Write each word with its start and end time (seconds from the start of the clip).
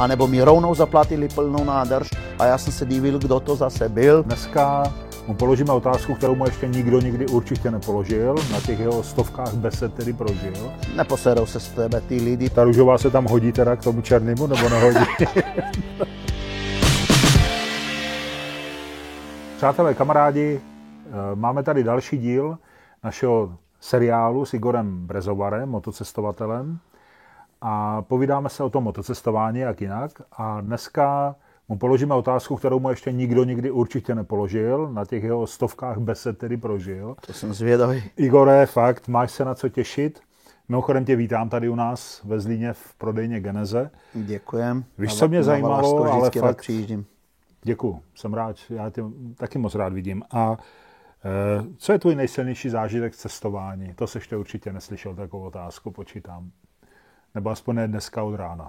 anebo 0.00 0.26
mi 0.26 0.42
rovnou 0.42 0.74
zaplatili 0.74 1.28
plnou 1.28 1.64
nádrž 1.64 2.08
a 2.38 2.44
já 2.44 2.58
jsem 2.58 2.72
se 2.72 2.86
divil, 2.86 3.18
kdo 3.18 3.40
to 3.40 3.56
zase 3.56 3.88
byl. 3.88 4.22
Dneska 4.22 4.82
mu 5.26 5.34
položíme 5.34 5.72
otázku, 5.72 6.14
kterou 6.14 6.34
mu 6.34 6.44
ještě 6.44 6.68
nikdo 6.68 7.00
nikdy 7.00 7.26
určitě 7.26 7.70
nepoložil. 7.70 8.34
Na 8.52 8.60
těch 8.60 8.80
jeho 8.80 9.02
stovkách 9.02 9.54
besed 9.54 9.94
tedy 9.94 10.12
prožil. 10.12 10.72
Neposerou 10.96 11.46
se 11.46 11.60
z 11.60 11.68
tebe 11.68 12.00
ty 12.00 12.16
lidi. 12.16 12.50
Ta 12.50 12.64
růžová 12.64 12.98
se 12.98 13.10
tam 13.10 13.24
hodí 13.24 13.52
teda 13.52 13.76
k 13.76 13.84
tomu 13.84 14.02
černému, 14.02 14.46
nebo 14.46 14.68
nehodí? 14.68 15.00
Přátelé, 19.56 19.94
kamarádi, 19.94 20.60
eh, 20.60 21.10
máme 21.34 21.62
tady 21.62 21.84
další 21.84 22.18
díl 22.18 22.58
našeho 23.04 23.54
seriálu 23.80 24.44
s 24.44 24.54
Igorem 24.54 25.06
Brezovarem, 25.06 25.68
motocestovatelem. 25.68 26.78
A 27.60 28.02
povídáme 28.02 28.48
se 28.48 28.64
o 28.64 28.70
tom 28.70 28.84
motocestování, 28.84 29.58
jak 29.58 29.80
jinak. 29.80 30.10
A 30.32 30.60
dneska 30.60 31.36
mu 31.68 31.78
položíme 31.78 32.14
otázku, 32.14 32.56
kterou 32.56 32.80
mu 32.80 32.90
ještě 32.90 33.12
nikdo 33.12 33.44
nikdy 33.44 33.70
určitě 33.70 34.14
nepoložil. 34.14 34.92
Na 34.92 35.04
těch 35.04 35.24
jeho 35.24 35.46
stovkách 35.46 35.98
besed 35.98 36.38
tedy 36.38 36.56
prožil. 36.56 37.16
To 37.26 37.32
jsem 37.32 37.54
zvědavý. 37.54 38.02
Igore, 38.16 38.66
fakt, 38.66 39.08
máš 39.08 39.30
se 39.30 39.44
na 39.44 39.54
co 39.54 39.68
těšit. 39.68 40.20
Mimochodem 40.68 41.04
tě 41.04 41.16
vítám 41.16 41.48
tady 41.48 41.68
u 41.68 41.74
nás 41.74 42.20
ve 42.24 42.40
Zlíně 42.40 42.72
v 42.72 42.94
prodejně 42.94 43.40
Geneze. 43.40 43.90
Děkujem. 44.14 44.84
Víš, 44.98 45.18
co 45.18 45.28
mě 45.28 45.42
zajímalo, 45.42 46.12
ale 46.12 46.30
fakt... 46.30 46.56
přijíždím. 46.56 47.06
Děkuju, 47.62 48.02
jsem 48.14 48.34
rád, 48.34 48.56
já 48.70 48.90
tě 48.90 49.02
taky 49.36 49.58
moc 49.58 49.74
rád 49.74 49.92
vidím. 49.92 50.22
A 50.30 50.56
e, 51.24 51.64
co 51.76 51.92
je 51.92 51.98
tvůj 51.98 52.14
nejsilnější 52.14 52.68
zážitek 52.68 53.16
cestování? 53.16 53.94
To 53.94 54.06
ještě 54.14 54.36
určitě 54.36 54.72
neslyšel 54.72 55.14
takovou 55.14 55.44
otázku, 55.44 55.90
počítám. 55.90 56.50
Nebo 57.34 57.50
aspoň 57.50 57.76
ne 57.76 57.88
dneska 57.88 58.22
od 58.22 58.36
rána. 58.36 58.68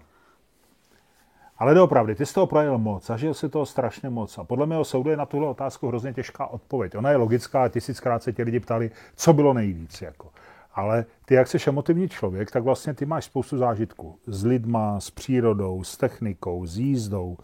Ale 1.58 1.74
doopravdy, 1.74 2.16
ty 2.16 2.26
jsi 2.26 2.34
toho 2.34 2.48
projel 2.48 2.78
moc, 2.78 3.06
zažil 3.06 3.34
si 3.34 3.50
toho 3.50 3.66
strašně 3.66 4.10
moc. 4.10 4.38
A 4.38 4.44
podle 4.44 4.66
mého 4.66 4.86
soudu 4.86 5.10
je 5.10 5.18
na 5.18 5.26
tuhle 5.26 5.48
otázku 5.48 5.88
hrozně 5.88 6.14
těžká 6.14 6.48
odpověď. 6.48 6.96
Ona 6.96 7.10
je 7.10 7.18
logická, 7.18 7.68
tisíckrát 7.68 8.24
se 8.24 8.34
tě 8.34 8.44
lidi 8.44 8.60
ptali, 8.60 8.92
co 9.16 9.34
bylo 9.34 9.54
nejvíc. 9.54 10.02
Jako. 10.02 10.30
Ale 10.74 11.06
ty, 11.26 11.34
jak 11.34 11.48
jsi 11.48 11.58
emotivní 11.68 12.10
člověk, 12.10 12.52
tak 12.52 12.64
vlastně 12.64 12.94
ty 12.94 13.06
máš 13.06 13.26
spoustu 13.26 13.58
zážitků. 13.58 14.20
S 14.28 14.44
lidma, 14.44 15.00
s 15.00 15.12
přírodou, 15.12 15.84
s 15.84 15.98
technikou, 15.98 16.66
s 16.66 16.78
jízdou, 16.78 17.38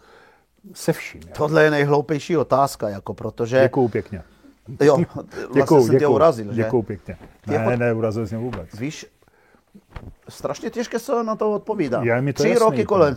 se 0.72 0.92
vším. 0.92 1.20
Jako. 1.20 1.38
Tohle 1.38 1.64
je 1.64 1.70
nejhloupější 1.70 2.36
otázka, 2.36 2.88
jako 2.88 3.14
protože... 3.14 3.60
Děkuju 3.62 3.88
pěkně. 3.88 4.22
Jo, 4.80 4.96
vlastně 5.14 5.34
děkuju, 5.54 5.80
jsem 5.80 5.90
děkuju, 5.90 5.98
tě 5.98 6.06
urazil, 6.06 6.52
že? 6.52 6.62
Děkuju 6.62 6.82
pěkně. 6.82 7.16
Ne, 7.46 7.58
ne, 7.58 7.76
ne, 7.76 7.92
urazil 7.92 8.26
jsem 8.26 8.40
vůbec. 8.40 8.78
Víš, 8.78 9.06
strašně 10.28 10.70
těžké 10.70 10.98
se 10.98 11.24
na 11.24 11.36
to 11.36 11.52
odpovídá. 11.52 12.02
Je 12.02 12.22
mi 12.22 12.32
to 12.32 12.42
Tři 12.42 12.48
jasný, 12.48 12.64
roky 12.64 12.84
kolem 12.84 13.16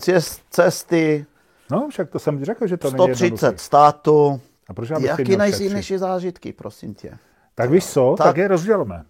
cesty, 0.50 1.26
No, 1.72 1.88
však 1.90 2.10
to 2.10 2.20
jsem 2.20 2.46
řekl, 2.46 2.68
že 2.68 2.78
to 2.78 2.90
130 2.90 3.60
států. 3.60 4.42
A 4.68 4.74
proč 4.74 4.90
já 4.90 5.00
Jaký 5.00 5.38
nejsilnější 5.38 5.98
zážitky, 5.98 6.54
prosím 6.54 6.94
tě? 6.94 7.18
Tak 7.56 7.70
víš 7.70 7.86
co, 7.86 8.16
tak, 8.18 8.28
tak 8.28 8.38
je 8.38 8.48
rozdělme. 8.48 9.04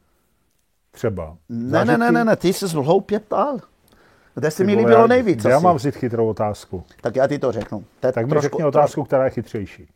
Třeba. 0.92 1.38
Ne, 1.50 1.86
ne, 1.86 1.98
ne, 1.98 2.12
ne, 2.12 2.26
ne, 2.26 2.36
ty 2.36 2.54
jsi 2.54 2.66
hloupě 2.66 3.20
ptal. 3.20 3.60
Kde 4.36 4.52
se 4.52 4.64
mi 4.64 4.76
líbilo 4.76 5.08
nejvíc? 5.08 5.46
Já 5.46 5.60
mám 5.60 5.76
vzít 5.76 5.96
chytrou 5.96 6.28
otázku. 6.28 6.84
Tak 7.02 7.16
já 7.16 7.28
ti 7.28 7.40
to 7.40 7.52
řeknu. 7.52 7.86
To 8.00 8.12
tak 8.12 8.26
mi 8.26 8.30
trošku, 8.30 8.42
řekni 8.42 8.66
otázku, 8.66 9.04
která 9.04 9.24
je 9.24 9.30
chytřejší. 9.30 9.88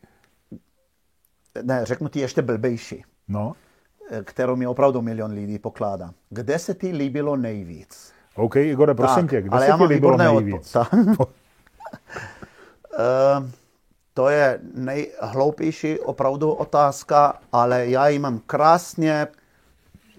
Ne, 1.62 1.84
řeknu 1.84 2.08
ti 2.08 2.20
ještě 2.20 2.42
blbejší. 2.42 3.04
No. 3.28 3.52
Kterou 4.24 4.56
mi 4.56 4.66
opravdu 4.66 5.02
milion 5.02 5.30
lidí 5.30 5.58
pokládá. 5.58 6.12
Kde 6.30 6.58
se 6.58 6.74
ti 6.74 6.92
líbilo 6.92 7.36
nejvíc? 7.36 8.12
OK, 8.36 8.56
Igore, 8.56 8.94
prosím 8.94 9.22
tak, 9.22 9.30
tě, 9.30 9.42
kde 9.42 9.58
se 9.58 9.72
ti 9.78 9.84
líbilo 9.84 10.16
nejvíc? 10.16 10.76
Uh, 10.76 10.84
to 14.14 14.28
je 14.28 14.60
nejhloupější 14.74 16.00
opravdu 16.00 16.52
otázka, 16.52 17.38
ale 17.52 17.86
já 17.86 18.08
ji 18.08 18.18
mám 18.18 18.38
krásně 18.38 19.26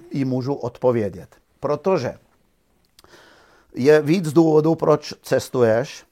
i 0.10 0.26
můžu 0.26 0.54
odpovědět. 0.54 1.36
Protože 1.60 2.14
je 3.76 4.02
víc 4.02 4.34
důvodů, 4.34 4.76
proč 4.76 5.14
cestuješ 5.22 6.06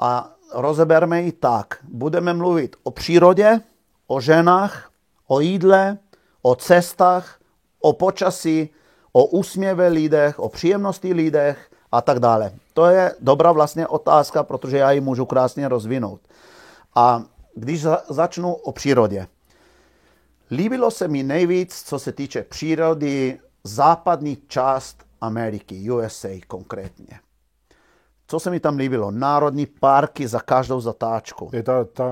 a 0.00 0.34
rozeberme 0.54 1.22
ji 1.22 1.32
tak. 1.32 1.78
Budeme 1.82 2.34
mluvit 2.34 2.76
o 2.82 2.90
přírodě, 2.90 3.60
o 4.06 4.20
ženách, 4.20 4.90
o 5.26 5.40
jídle, 5.40 5.98
o 6.42 6.54
cestách, 6.54 7.40
o 7.80 7.92
počasí, 7.92 8.68
o 9.12 9.26
úsměve 9.26 9.88
lidech, 9.88 10.38
o 10.38 10.48
příjemnosti 10.48 11.12
lidech 11.12 11.70
a 11.92 12.00
tak 12.00 12.18
dále. 12.18 12.52
To 12.74 12.86
je 12.86 13.14
dobrá 13.20 13.52
vlastně 13.52 13.86
otázka, 13.86 14.42
protože 14.42 14.78
já 14.78 14.90
ji 14.92 15.00
můžu 15.00 15.26
krásně 15.26 15.68
rozvinout. 15.68 16.20
A 16.94 17.22
když 17.54 17.82
za, 17.82 18.02
začnu 18.08 18.54
o 18.54 18.72
přírodě. 18.72 19.26
Líbilo 20.50 20.90
se 20.90 21.08
mi 21.08 21.22
nejvíc, 21.22 21.82
co 21.82 21.98
se 21.98 22.12
týče 22.12 22.42
přírody, 22.42 23.40
západní 23.64 24.38
část 24.48 25.04
Ameriky, 25.20 25.90
USA 25.90 26.28
konkrétně. 26.46 27.20
Co 28.30 28.40
se 28.40 28.50
mi 28.50 28.60
tam 28.60 28.76
líbilo? 28.76 29.10
Národní 29.10 29.66
parky 29.66 30.28
za 30.28 30.40
každou 30.40 30.80
zatáčku. 30.80 31.50
Je 31.52 31.62
ta, 31.62 31.84
ta, 31.84 32.04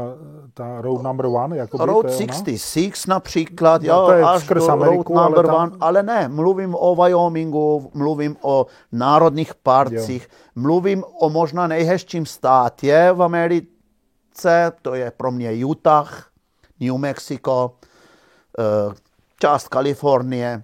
ta 0.55 0.81
road 0.81 1.03
number 1.03 1.27
one? 1.27 1.57
Jako 1.57 1.87
road 1.87 2.13
66 2.13 3.07
například, 3.07 3.83
no, 3.83 3.89
jo, 3.89 4.07
to 4.07 4.13
je 4.13 4.25
až 4.25 4.47
do 4.47 4.71
Ameriku, 4.71 5.15
road 5.15 5.25
number 5.25 5.51
ale 5.51 5.59
tam... 5.59 5.69
one, 5.69 5.77
ale 5.81 6.03
ne, 6.03 6.29
mluvím 6.29 6.75
o 6.75 6.95
Wyomingu, 6.95 7.91
mluvím 7.95 8.37
o 8.41 8.67
národních 8.93 9.55
parcích, 9.55 10.23
jo. 10.23 10.63
mluvím 10.63 11.05
o 11.21 11.31
možná 11.31 11.67
nejhezčím 11.67 12.27
státě 12.27 13.11
v 13.13 13.23
Americe, 13.23 14.73
to 14.83 14.95
je 14.95 15.13
pro 15.17 15.31
mě 15.31 15.53
Utah, 15.53 16.31
New 16.81 16.97
Mexico, 16.97 17.75
eh, 18.59 18.95
část 19.41 19.69
Kalifornie, 19.69 20.63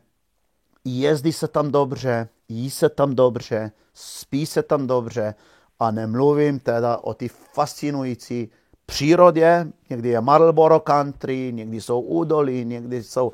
jezdí 0.84 1.32
se 1.32 1.48
tam 1.48 1.70
dobře, 1.70 2.28
jí 2.54 2.70
se 2.70 2.88
tam 2.88 3.14
dobře, 3.14 3.72
spí 3.94 4.46
se 4.46 4.62
tam 4.62 4.86
dobře 4.86 5.34
a 5.78 5.90
nemluvím 5.90 6.60
teda 6.60 6.96
o 6.96 7.14
ty 7.14 7.28
fascinující 7.28 8.50
přírodě, 8.86 9.66
někdy 9.90 10.08
je 10.08 10.20
Marlboro 10.20 10.80
Country, 10.80 11.52
někdy 11.52 11.80
jsou 11.80 12.00
údolí, 12.00 12.64
někdy 12.64 13.02
jsou... 13.02 13.32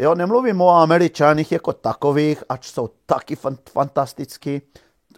Jo, 0.00 0.14
nemluvím 0.14 0.60
o 0.60 0.70
Američanech 0.70 1.52
jako 1.52 1.72
takových, 1.72 2.44
ač 2.48 2.70
jsou 2.70 2.88
taky 3.06 3.36
fantastický, 3.72 4.62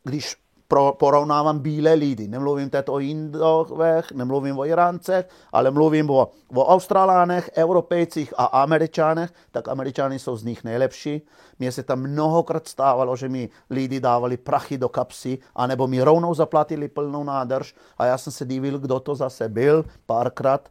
když 0.05 0.37
pro, 0.73 0.93
porovnávám 0.99 1.59
bílé 1.59 1.93
lidi. 1.95 2.29
Nemluvím 2.29 2.71
teď 2.71 2.89
o 2.89 2.99
Indovech, 2.99 4.13
nemluvím 4.13 4.59
o 4.59 4.65
Iráncech, 4.65 5.29
ale 5.53 5.71
mluvím 5.71 6.11
o, 6.11 6.31
o 6.55 6.65
Australánech, 6.65 7.51
Europejcích 7.57 8.35
a 8.37 8.45
Američanech, 8.45 9.33
tak 9.51 9.69
Američani 9.69 10.19
jsou 10.19 10.37
z 10.37 10.45
nich 10.45 10.65
nejlepší. 10.65 11.23
Mně 11.59 11.73
se 11.73 11.83
tam 11.83 12.01
mnohokrát 12.01 12.69
stávalo, 12.69 13.17
že 13.17 13.29
mi 13.29 13.49
lidi 13.71 14.01
dávali 14.01 14.37
prachy 14.37 14.79
do 14.79 14.89
kapsy, 14.89 15.39
anebo 15.55 15.87
mi 15.87 16.03
rovnou 16.03 16.35
zaplatili 16.35 16.89
plnou 16.89 17.25
nádrž 17.25 17.75
a 17.99 18.07
já 18.07 18.19
jsem 18.19 18.33
se 18.33 18.45
divil, 18.45 18.79
kdo 18.79 19.01
to 19.01 19.15
zase 19.15 19.49
byl 19.49 19.85
párkrát. 20.07 20.69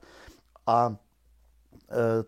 A 0.68 0.96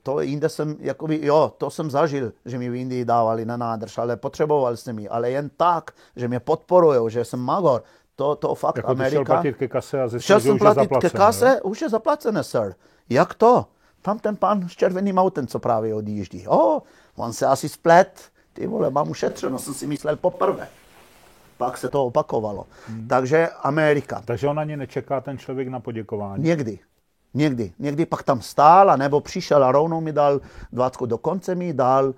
to 0.03 0.21
jinde 0.21 0.49
jsem, 0.49 0.75
jakoby, 0.79 1.19
jo, 1.25 1.53
to 1.57 1.69
jsem 1.69 1.91
zažil, 1.91 2.33
že 2.45 2.57
mi 2.57 2.69
v 2.69 2.75
Indii 2.75 3.05
dávali 3.05 3.45
na 3.45 3.57
nádrž, 3.57 3.97
ale 3.97 4.17
potřeboval 4.17 4.77
jsem 4.77 4.99
ji, 4.99 5.09
ale 5.09 5.31
jen 5.31 5.49
tak, 5.57 5.91
že 6.15 6.27
mě 6.27 6.39
podporují, 6.39 7.11
že 7.11 7.25
jsem 7.25 7.39
magor, 7.39 7.83
to, 8.15 8.35
to 8.35 8.55
fakt 8.55 8.77
jako 8.77 8.89
Amerika. 8.89 9.15
Šel 9.15 9.25
platit 9.25 9.55
ke 9.55 9.67
kase 9.67 10.01
a 10.01 10.07
zjistil, 10.07 10.39
že 10.39 10.47
jsem 10.47 10.57
platit 10.57 10.89
ke 11.01 11.09
kase, 11.09 11.49
jo? 11.49 11.69
už 11.69 11.81
je 11.81 11.89
zaplacené, 11.89 12.43
sir. 12.43 12.75
Jak 13.09 13.33
to? 13.33 13.65
Tam 14.01 14.19
ten 14.19 14.35
pan 14.35 14.69
s 14.69 14.71
červeným 14.71 15.17
autem, 15.17 15.47
co 15.47 15.59
právě 15.59 15.95
odjíždí. 15.95 16.47
O, 16.47 16.57
oh, 16.57 16.81
on 17.15 17.33
se 17.33 17.45
asi 17.45 17.69
splet, 17.69 18.21
ty 18.53 18.67
vole, 18.67 18.89
mám 18.89 19.09
ušetřeno, 19.09 19.59
jsem 19.59 19.73
si 19.73 19.87
myslel 19.87 20.15
poprvé. 20.15 20.67
Pak 21.57 21.77
se 21.77 21.89
to 21.89 22.05
opakovalo. 22.05 22.65
Hmm. 22.87 23.07
Takže 23.07 23.49
Amerika. 23.61 24.21
Takže 24.25 24.47
on 24.47 24.59
ani 24.59 24.77
nečeká 24.77 25.21
ten 25.21 25.37
člověk 25.37 25.67
na 25.67 25.79
poděkování. 25.79 26.43
Někdy. 26.43 26.79
Někdy. 27.33 27.73
Někdy 27.79 28.05
pak 28.05 28.23
tam 28.23 28.41
stál, 28.41 28.97
nebo 28.97 29.21
přišel 29.21 29.63
a 29.63 29.71
rovnou 29.71 30.01
mi 30.01 30.13
dal 30.13 30.41
dvacku. 30.71 31.05
Dokonce 31.05 31.55
mi 31.55 31.73
dal 31.73 32.13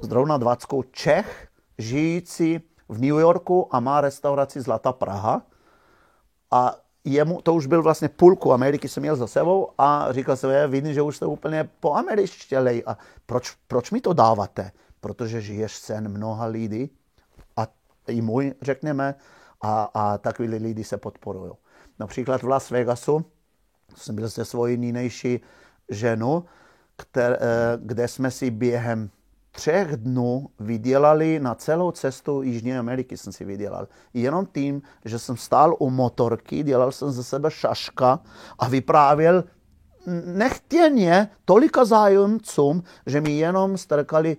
zrovna 0.00 0.36
dvacku 0.36 0.84
Čech, 0.92 1.48
žijící 1.78 2.60
v 2.88 3.00
New 3.00 3.18
Yorku 3.18 3.74
a 3.74 3.80
má 3.80 4.00
restauraci 4.00 4.60
Zlatá 4.60 4.92
Praha. 4.92 5.42
A 6.50 6.76
jemu, 7.04 7.42
to 7.42 7.54
už 7.54 7.66
byl 7.66 7.82
vlastně 7.82 8.08
půlku 8.08 8.52
Ameriky, 8.52 8.88
jsem 8.88 9.00
měl 9.00 9.16
za 9.16 9.26
sebou 9.26 9.70
a 9.78 10.12
říkal 10.12 10.36
jsem, 10.36 10.50
je, 10.50 10.66
vidím, 10.66 10.94
že 10.94 11.02
už 11.02 11.16
jste 11.16 11.26
úplně 11.26 11.68
po 11.80 11.94
američtělej. 11.94 12.82
A 12.86 12.98
proč, 13.26 13.56
proč 13.68 13.90
mi 13.90 14.00
to 14.00 14.12
dáváte? 14.12 14.72
Protože 15.00 15.40
žiješ 15.40 15.76
sen 15.76 16.08
mnoha 16.08 16.46
lidí 16.46 16.90
a 17.56 17.66
i 18.06 18.20
můj, 18.20 18.54
řekněme, 18.62 19.14
a, 19.62 19.90
a 19.94 20.18
takový 20.18 20.48
lidi 20.48 20.84
se 20.84 20.96
podporují. 20.96 21.52
Například 21.98 22.42
v 22.42 22.48
Las 22.48 22.70
Vegasu 22.70 23.24
jsem 23.96 24.16
byl 24.16 24.30
se 24.30 24.44
svojí 24.44 24.76
nynější 24.76 25.40
ženu, 25.88 26.44
které, 26.96 27.36
eh, 27.36 27.78
kde 27.82 28.08
jsme 28.08 28.30
si 28.30 28.50
během 28.50 29.10
třech 29.50 29.96
dnů 29.96 30.46
vydělali 30.60 31.40
na 31.40 31.54
celou 31.54 31.90
cestu 31.90 32.42
Jižní 32.42 32.78
Ameriky 32.78 33.16
jsem 33.16 33.32
si 33.32 33.44
vydělal. 33.44 33.88
Jenom 34.14 34.46
tím, 34.46 34.82
že 35.04 35.18
jsem 35.18 35.36
stál 35.36 35.76
u 35.78 35.90
motorky, 35.90 36.62
dělal 36.62 36.92
jsem 36.92 37.10
ze 37.10 37.24
sebe 37.24 37.50
šaška 37.50 38.20
a 38.58 38.68
vyprávěl 38.68 39.44
nechtěně 40.24 41.28
tolika 41.44 41.84
zájemcům, 41.84 42.82
že 43.06 43.20
mi 43.20 43.30
jenom 43.30 43.78
strkali 43.78 44.36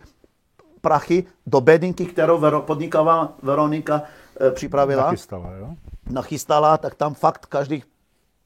prachy 0.81 1.25
do 1.45 1.61
bedinky, 1.61 2.05
kterou 2.05 2.61
podniková 2.61 3.33
Veronika 3.41 4.03
e, 4.41 4.51
připravila. 4.51 5.03
Nachystala, 5.03 5.53
jo? 5.53 5.75
Nachystala, 6.09 6.77
tak 6.77 6.95
tam 6.95 7.13
fakt 7.13 7.45
každých 7.45 7.85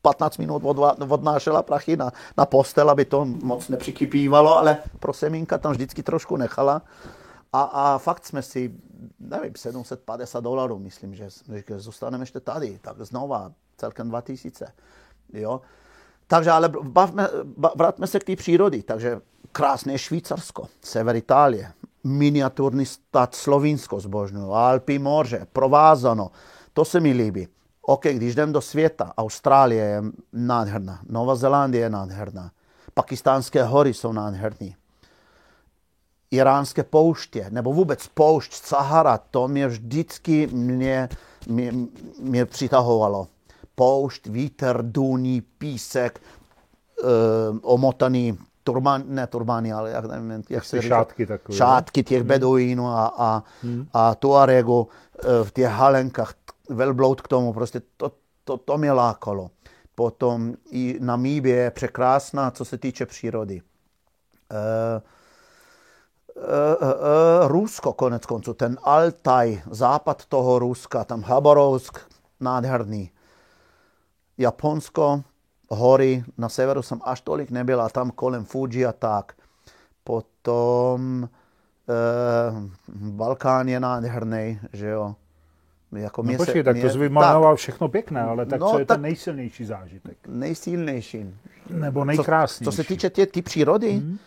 15 0.05 0.37
minut 0.37 0.61
odnášela 1.09 1.63
prachy 1.63 1.97
na, 1.97 2.11
na 2.37 2.45
postel, 2.45 2.89
aby 2.89 3.05
to 3.05 3.25
moc 3.25 3.69
nepřikypívalo, 3.69 4.57
ale 4.57 4.77
pro 4.99 5.13
semínka 5.13 5.57
tam 5.57 5.71
vždycky 5.71 6.03
trošku 6.03 6.37
nechala. 6.37 6.81
A, 7.53 7.61
a 7.61 7.97
fakt 7.97 8.25
jsme 8.25 8.41
si, 8.41 8.73
nevím, 9.19 9.53
750 9.55 10.39
dolarů, 10.39 10.79
myslím, 10.79 11.15
že, 11.15 11.27
že 11.67 11.79
zůstaneme 11.79 12.21
ještě 12.21 12.39
tady, 12.39 12.79
tak 12.81 13.01
znova 13.01 13.51
celkem 13.77 14.09
2000. 14.09 14.65
Jo? 15.33 15.61
Takže 16.27 16.51
ale 16.51 16.69
bavme, 16.69 17.29
vrátme 17.75 18.07
se 18.07 18.19
k 18.19 18.23
té 18.23 18.35
přírody. 18.35 18.83
Takže 18.83 19.21
krásné 19.51 19.97
Švýcarsko, 19.97 20.67
sever 20.81 21.15
Itálie, 21.15 21.71
miniaturní 22.03 22.85
stát 22.85 23.35
Slovinsko 23.35 23.99
zbožňuju, 23.99 24.51
Alpy, 24.51 24.99
moře, 24.99 25.47
provázano. 25.53 26.31
To 26.73 26.85
se 26.85 26.99
mi 26.99 27.13
líbí. 27.13 27.47
OK, 27.87 28.03
když 28.03 28.33
jdem 28.33 28.53
do 28.53 28.61
světa, 28.61 29.13
Austrálie 29.17 29.85
je 29.85 30.03
nádherná, 30.33 30.99
Nová 31.09 31.35
Zelandie 31.35 31.83
je 31.83 31.89
nádherná, 31.89 32.51
pakistánské 32.93 33.63
hory 33.63 33.93
jsou 33.93 34.11
nádherné, 34.11 34.69
iránské 36.31 36.83
pouště, 36.83 37.47
nebo 37.49 37.73
vůbec 37.73 38.07
poušť 38.07 38.53
Sahara, 38.53 39.17
to 39.17 39.47
mě 39.47 39.67
vždycky 39.67 40.47
mě, 40.47 41.09
mě, 41.47 41.73
mě 42.19 42.45
přitahovalo. 42.45 43.27
Poušť, 43.75 44.27
vítr, 44.27 44.79
důní, 44.81 45.41
písek, 45.41 46.21
uh, 47.03 47.09
omotaný 47.61 48.37
turban, 48.63 49.03
ne 49.07 49.27
turbány, 49.27 49.73
ale 49.73 49.91
jak, 49.91 50.05
nevím, 50.05 50.43
jak 50.49 50.65
se 50.65 50.81
říká, 50.81 50.95
šátky, 50.95 51.25
takové, 51.25 51.57
šátky 51.57 52.03
těch 52.03 52.19
hmm. 52.19 52.27
beduínů 52.27 52.87
a, 52.87 53.13
a, 53.17 53.43
hmm. 53.63 53.87
a 53.93 54.15
tuaregu 54.15 54.79
uh, 54.79 55.47
v 55.47 55.51
těch 55.51 55.67
halenkách 55.67 56.33
velbloud 56.69 57.21
k 57.21 57.27
tomu, 57.27 57.53
prostě 57.53 57.81
to, 57.97 58.11
to, 58.43 58.57
to 58.57 58.77
mě 58.77 58.91
lákalo. 58.91 59.49
Potom 59.95 60.53
i 60.71 60.97
Namíbie 61.01 61.55
je 61.55 61.71
překrásná, 61.71 62.51
co 62.51 62.65
se 62.65 62.77
týče 62.77 63.05
přírody. 63.05 63.61
Uh, 64.51 65.01
Rusko 67.47 67.93
konec 67.93 68.25
konců, 68.25 68.53
ten 68.53 68.77
Altaj, 68.83 69.61
západ 69.71 70.25
toho 70.25 70.59
Ruska, 70.59 71.03
tam 71.03 71.23
Habarovsk, 71.23 71.99
nádherný. 72.39 73.11
Japonsko, 74.37 75.23
hory, 75.69 76.23
na 76.37 76.49
severu 76.49 76.81
jsem 76.81 76.99
až 77.03 77.21
tolik 77.21 77.51
nebyl, 77.51 77.81
a 77.81 77.89
tam 77.89 78.11
kolem 78.11 78.45
Fuji 78.45 78.85
a 78.85 78.91
tak. 78.91 79.33
Potom 80.03 81.23
uh, 81.23 81.29
Balkán 82.87 83.67
je 83.67 83.79
nádherný, 83.79 84.59
že 84.73 84.87
jo. 84.87 85.15
Jako 86.01 86.23
no 86.23 86.37
počkej, 86.37 86.61
se, 86.61 86.63
tak 86.63 86.81
to 86.81 86.89
jsi 86.89 86.97
vyjmenoval 86.97 87.55
všechno 87.55 87.87
pěkné, 87.87 88.21
ale 88.21 88.45
tak 88.45 88.59
no, 88.59 88.71
co 88.71 88.79
je 88.79 88.85
tak 88.85 88.95
ten 88.95 89.01
nejsilnější 89.01 89.65
zážitek? 89.65 90.17
Nejsilnější. 90.27 91.35
Nebo 91.69 92.05
nejkrásnější. 92.05 92.65
Co, 92.65 92.71
co 92.71 92.75
se 92.75 92.83
týče 92.83 93.09
ty, 93.09 93.25
ty 93.25 93.41
přírody, 93.41 93.91
hmm. 93.91 94.17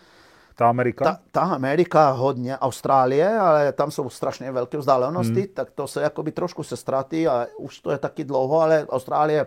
Ta 0.55 0.69
Amerika? 0.69 1.05
Ta, 1.05 1.19
ta 1.31 1.41
Amerika 1.41 2.09
hodně, 2.09 2.57
Austrálie, 2.57 3.37
ale 3.37 3.71
tam 3.71 3.91
jsou 3.91 4.09
strašně 4.09 4.51
velké 4.51 4.77
vzdálenosti, 4.77 5.41
hmm. 5.41 5.53
tak 5.53 5.71
to 5.71 5.87
se 5.87 6.01
jakoby 6.01 6.31
trošku 6.31 6.63
se 6.63 6.77
ztratí 6.77 7.27
a 7.27 7.47
už 7.57 7.79
to 7.79 7.91
je 7.91 7.97
taky 7.97 8.23
dlouho, 8.23 8.61
ale 8.61 8.85
Austrálie 8.89 9.45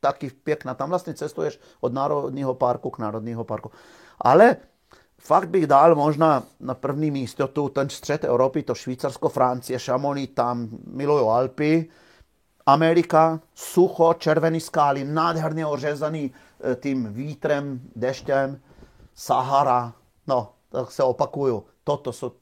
taky 0.00 0.30
pěkná. 0.30 0.74
Tam 0.74 0.88
vlastně 0.88 1.14
cestuješ 1.14 1.60
od 1.80 1.92
Národního 1.92 2.54
parku 2.54 2.90
k 2.90 2.98
Národního 2.98 3.44
parku. 3.44 3.70
Ale 4.20 4.56
fakt 5.24 5.48
bych 5.48 5.66
dal 5.66 5.94
možná 5.94 6.42
na 6.60 6.74
první 6.74 7.10
místo 7.10 7.48
tu 7.48 7.68
ten 7.68 7.88
střed 7.88 8.24
Evropy, 8.24 8.62
to 8.62 8.74
Švýcarsko, 8.74 9.28
Francie, 9.28 9.78
Chamonix, 9.78 10.34
tam 10.34 10.68
milují 10.86 11.28
Alpy, 11.28 11.88
Amerika, 12.66 13.40
sucho, 13.54 14.14
červený 14.14 14.60
skály, 14.60 15.04
nádherně 15.04 15.66
ořezaný 15.66 16.32
eh, 16.60 16.76
tím 16.76 17.12
vítrem, 17.12 17.80
deštěm, 17.96 18.60
Sahara, 19.14 19.92
no, 20.26 20.52
tak 20.68 20.92
se 20.92 21.02
opakuju, 21.02 21.64
toto 21.84 22.12
jsou 22.12 22.32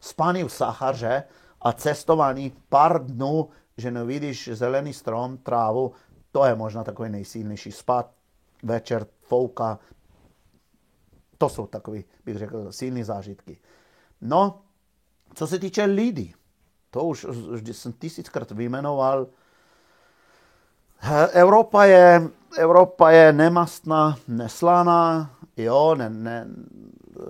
spaní 0.00 0.44
v 0.44 0.52
Sahaře 0.52 1.22
a 1.60 1.72
cestování 1.72 2.52
pár 2.68 3.06
dnů, 3.06 3.48
že 3.76 3.90
nevidíš 3.90 4.50
zelený 4.52 4.92
strom, 4.92 5.38
trávu, 5.38 5.92
to 6.32 6.44
je 6.44 6.54
možná 6.54 6.84
takový 6.84 7.10
nejsilnější 7.10 7.72
spad, 7.72 8.10
večer, 8.62 9.06
fouka, 9.22 9.78
to 11.38 11.48
jsou 11.48 11.66
takový, 11.66 12.04
bych 12.24 12.36
řekl, 12.36 12.72
silné 12.72 13.04
zážitky. 13.04 13.58
No, 14.20 14.60
co 15.34 15.46
se 15.46 15.58
týče 15.58 15.84
lidí, 15.84 16.34
to 16.90 17.04
už, 17.04 17.26
jsem 17.72 17.92
tisíckrát 17.92 18.50
vyjmenoval. 18.50 19.26
Evropa 21.32 21.84
je, 21.84 22.28
Evropa 22.58 23.10
je 23.10 23.32
nemastná, 23.32 24.16
neslaná, 24.28 25.30
jo, 25.56 25.94
ne, 25.94 26.10
ne, 26.10 26.46
e, 26.46 27.20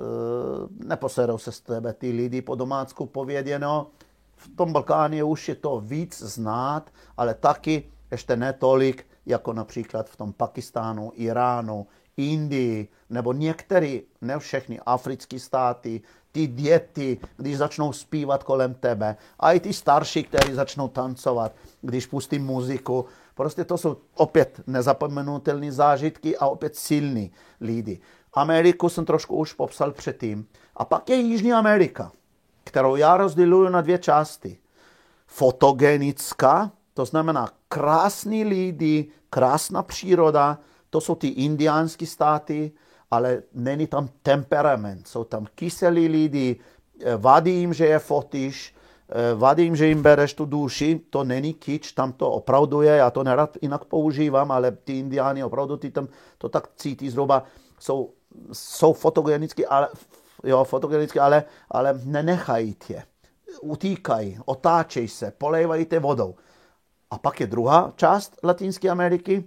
neposerou 0.87 1.39
se 1.39 1.53
z 1.53 1.61
tebe 1.61 1.93
ty 1.93 2.11
lidi 2.11 2.43
po 2.43 2.55
domácku 2.55 3.07
pověděno. 3.07 3.87
V 4.37 4.49
tom 4.57 4.73
Balkáně 4.73 5.25
už 5.25 5.49
je 5.49 5.55
to 5.55 5.81
víc 5.81 6.19
znát, 6.19 6.91
ale 7.17 7.35
taky 7.35 7.85
ještě 8.11 8.37
netolik, 8.37 9.07
jako 9.27 9.53
například 9.53 10.11
v 10.11 10.17
tom 10.17 10.33
Pakistánu, 10.33 11.13
Iránu, 11.15 11.87
Indii, 12.17 12.89
nebo 13.11 13.33
některé, 13.33 13.99
ne 14.21 14.39
všechny 14.39 14.81
africké 14.87 15.39
státy, 15.39 16.03
ty 16.33 16.47
děti, 16.47 17.19
když 17.37 17.57
začnou 17.57 17.93
zpívat 17.93 18.43
kolem 18.45 18.75
tebe, 18.75 19.17
a 19.41 19.53
i 19.53 19.61
ty 19.61 19.73
starší, 19.73 20.23
kteří 20.23 20.55
začnou 20.55 20.89
tancovat, 20.89 21.53
když 21.83 22.07
pustí 22.07 22.39
muziku. 22.39 23.05
Prostě 23.35 23.65
to 23.65 23.79
jsou 23.79 23.97
opět 24.15 24.61
nezapomenutelné 24.67 25.73
zážitky 25.73 26.37
a 26.37 26.47
opět 26.47 26.77
silní 26.77 27.33
lidi. 27.61 28.01
Ameriku 28.33 28.89
jsem 28.89 29.05
trošku 29.05 29.37
už 29.37 29.53
popsal 29.53 29.93
předtím. 29.93 30.47
A 30.77 30.85
pak 30.85 31.11
je 31.11 31.17
Jižní 31.17 31.53
Amerika, 31.53 32.13
kterou 32.65 32.97
já 32.97 33.17
rozděluji 33.17 33.71
na 33.71 33.81
dvě 33.81 33.99
části. 33.99 34.59
Fotogenická, 35.27 36.71
to 36.95 37.05
znamená 37.05 37.49
krásní 37.69 38.45
lidi, 38.45 39.09
krásná 39.31 39.83
příroda, 39.83 40.59
to 40.95 41.01
jsou 41.01 41.15
ty 41.15 41.29
indiánské 41.29 42.07
státy, 42.07 42.73
ale 43.11 43.43
není 43.55 43.87
tam 43.87 44.09
temperament. 44.23 45.09
Jsou 45.09 45.25
tam 45.25 45.47
kyselí 45.55 46.09
lidi, 46.09 46.57
eh, 47.01 47.17
vadí 47.17 47.55
jim, 47.55 47.75
že 47.75 47.87
je 47.87 47.99
fotíš, 47.99 48.75
eh, 49.09 49.35
vadí 49.35 49.63
jim, 49.63 49.77
že 49.77 49.87
jim 49.87 50.03
bereš 50.03 50.35
tu 50.35 50.47
duši, 50.47 51.01
to 51.11 51.25
není 51.25 51.55
kič, 51.55 51.93
tam 51.93 52.13
to 52.13 52.31
opravdu 52.31 52.83
je, 52.83 52.91
já 52.91 53.11
to 53.11 53.25
nerad 53.25 53.57
jinak 53.63 53.85
používám, 53.85 54.51
ale 54.51 54.71
ty 54.71 54.99
indiány 54.99 55.45
opravdu 55.45 55.77
ty 55.77 55.91
tam 55.91 56.09
to 56.39 56.49
tak 56.49 56.69
cítí 56.77 57.11
zhruba, 57.11 57.43
jsou, 57.79 58.13
jsou 58.53 58.93
fotogenicky, 58.93 59.67
ale, 59.67 59.89
jo, 60.45 60.65
fotogenicky, 60.65 61.19
ale, 61.19 61.45
ale 61.71 62.01
nenechají 62.05 62.75
tě. 62.75 63.03
Utíkají, 63.61 64.39
otáčejí 64.45 65.09
se, 65.09 65.31
polejvají 65.39 65.87
tě 65.87 65.99
vodou. 66.01 66.35
A 67.11 67.19
pak 67.19 67.41
je 67.41 67.47
druhá 67.47 67.93
část 67.97 68.39
Latinské 68.43 68.91
Ameriky, 68.91 69.45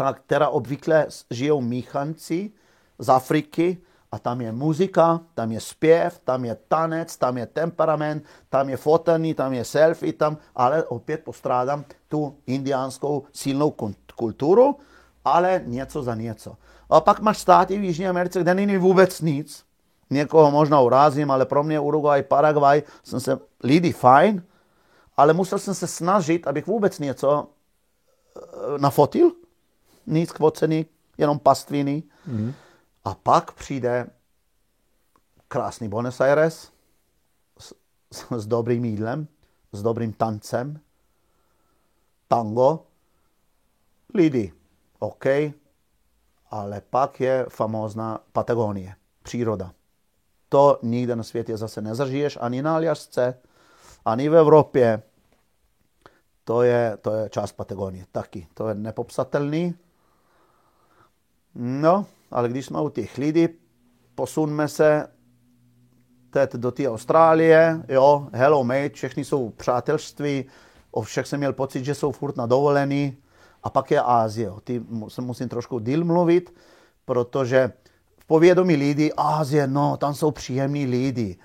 ta, 0.00 0.12
která 0.12 0.48
obvykle 0.48 1.06
žijou 1.30 1.60
míchanci 1.60 2.50
z 2.98 3.08
Afriky 3.08 3.78
a 4.12 4.18
tam 4.18 4.40
je 4.40 4.52
muzika, 4.52 5.20
tam 5.34 5.52
je 5.52 5.60
zpěv, 5.60 6.20
tam 6.24 6.44
je 6.44 6.56
tanec, 6.68 7.16
tam 7.16 7.38
je 7.38 7.46
temperament, 7.46 8.24
tam 8.48 8.68
je 8.68 8.76
fotení, 8.76 9.34
tam 9.34 9.52
je 9.52 9.64
selfie, 9.64 10.12
tam, 10.12 10.36
ale 10.56 10.84
opět 10.84 11.24
postrádám 11.24 11.84
tu 12.08 12.36
indiánskou 12.46 13.22
silnou 13.32 13.74
kulturu, 14.16 14.76
ale 15.24 15.60
něco 15.64 16.02
za 16.02 16.14
něco. 16.14 16.56
A 16.90 17.00
pak 17.00 17.20
máš 17.20 17.38
státy 17.38 17.78
v 17.78 17.84
Jižní 17.84 18.08
Americe, 18.08 18.40
kde 18.40 18.54
není 18.54 18.76
vůbec 18.76 19.20
nic. 19.20 19.64
Někoho 20.10 20.50
možná 20.50 20.80
urázím, 20.80 21.30
ale 21.30 21.46
pro 21.46 21.62
mě 21.62 21.80
Uruguay, 21.80 22.22
Paraguay, 22.22 22.82
jsem 23.04 23.20
se 23.20 23.38
lidi 23.62 23.92
fajn, 23.92 24.42
ale 25.16 25.32
musel 25.32 25.58
jsem 25.58 25.74
se 25.74 25.86
snažit, 25.86 26.46
abych 26.46 26.66
vůbec 26.66 26.98
něco 26.98 27.46
eh, 27.46 28.78
nafotil. 28.78 29.39
Nic 30.10 30.32
kvocený, 30.32 30.86
jenom 31.18 31.38
pastviny. 31.38 32.02
Mm. 32.26 32.52
A 33.04 33.14
pak 33.14 33.52
přijde 33.52 34.06
krásný 35.48 35.88
Buenos 35.88 36.20
Aires 36.20 36.72
s, 37.58 37.74
s, 38.12 38.26
s 38.30 38.46
dobrým 38.46 38.84
jídlem, 38.84 39.28
s 39.72 39.82
dobrým 39.82 40.12
tancem, 40.12 40.80
tango, 42.28 42.86
lidi, 44.14 44.52
OK, 44.98 45.24
ale 46.50 46.82
pak 46.90 47.20
je 47.20 47.46
famózna 47.48 48.20
Patagonie, 48.32 48.94
příroda. 49.22 49.72
To 50.48 50.78
nikde 50.82 51.16
na 51.16 51.22
světě 51.22 51.56
zase 51.56 51.82
nezažiješ, 51.82 52.38
ani 52.40 52.62
na 52.62 52.74
Aljašce, 52.74 53.38
ani 54.04 54.28
v 54.28 54.34
Evropě. 54.34 55.02
To 56.44 56.62
je, 56.62 56.98
to 57.00 57.14
je 57.14 57.30
část 57.30 57.52
Patagonie 57.52 58.06
taky. 58.12 58.46
To 58.54 58.68
je 58.68 58.74
nepopsatelný. 58.74 59.74
No, 61.54 62.06
ale 62.30 62.48
když 62.48 62.66
jsme 62.66 62.80
u 62.80 62.88
těch 62.88 63.18
lidí, 63.18 63.48
posunme 64.14 64.68
se 64.68 65.08
teď 66.30 66.52
do 66.52 66.70
té 66.70 66.88
Austrálie, 66.88 67.82
jo, 67.88 68.28
hello 68.32 68.64
mate, 68.64 68.88
všechny 68.88 69.24
jsou 69.24 69.50
přátelství, 69.50 70.44
o 70.90 71.02
všech 71.02 71.26
jsem 71.26 71.40
měl 71.40 71.52
pocit, 71.52 71.84
že 71.84 71.94
jsou 71.94 72.12
furt 72.12 72.36
na 72.36 72.46
dovolený. 72.46 73.16
A 73.62 73.70
pak 73.70 73.90
je 73.90 74.00
Ázie, 74.00 74.50
ty 74.64 74.82
se 75.08 75.22
musím 75.22 75.48
trošku 75.48 75.78
díl 75.78 76.04
mluvit, 76.04 76.54
protože 77.04 77.72
v 78.18 78.24
povědomí 78.26 78.76
lidí 78.76 79.12
Ázie, 79.16 79.66
no, 79.66 79.96
tam 79.96 80.14
jsou 80.14 80.30
příjemní 80.30 80.86
lidi. 80.86 81.36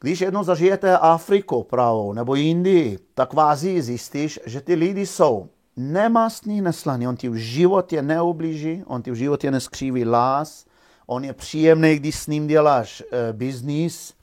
Když 0.00 0.20
jednou 0.20 0.44
zažijete 0.44 0.98
Afriku 0.98 1.62
pravou 1.62 2.12
nebo 2.12 2.36
Indii, 2.36 2.98
tak 3.14 3.34
v 3.34 3.40
Ázii 3.40 3.82
zjistíš, 3.82 4.40
že 4.46 4.60
ty 4.60 4.74
lidi 4.74 5.06
jsou 5.06 5.48
nemastný, 5.76 6.60
neslaný. 6.60 7.08
On 7.08 7.16
ti 7.16 7.28
v 7.28 7.34
životě 7.34 8.02
neublíží, 8.02 8.82
on 8.86 9.02
ti 9.02 9.10
v 9.10 9.14
životě 9.14 9.50
neskříví 9.50 10.04
lás, 10.04 10.66
on 11.06 11.24
je 11.24 11.32
příjemný, 11.32 11.96
když 11.96 12.18
s 12.18 12.26
ním 12.26 12.46
děláš 12.46 13.02
e, 13.12 13.32
biznis. 13.32 14.14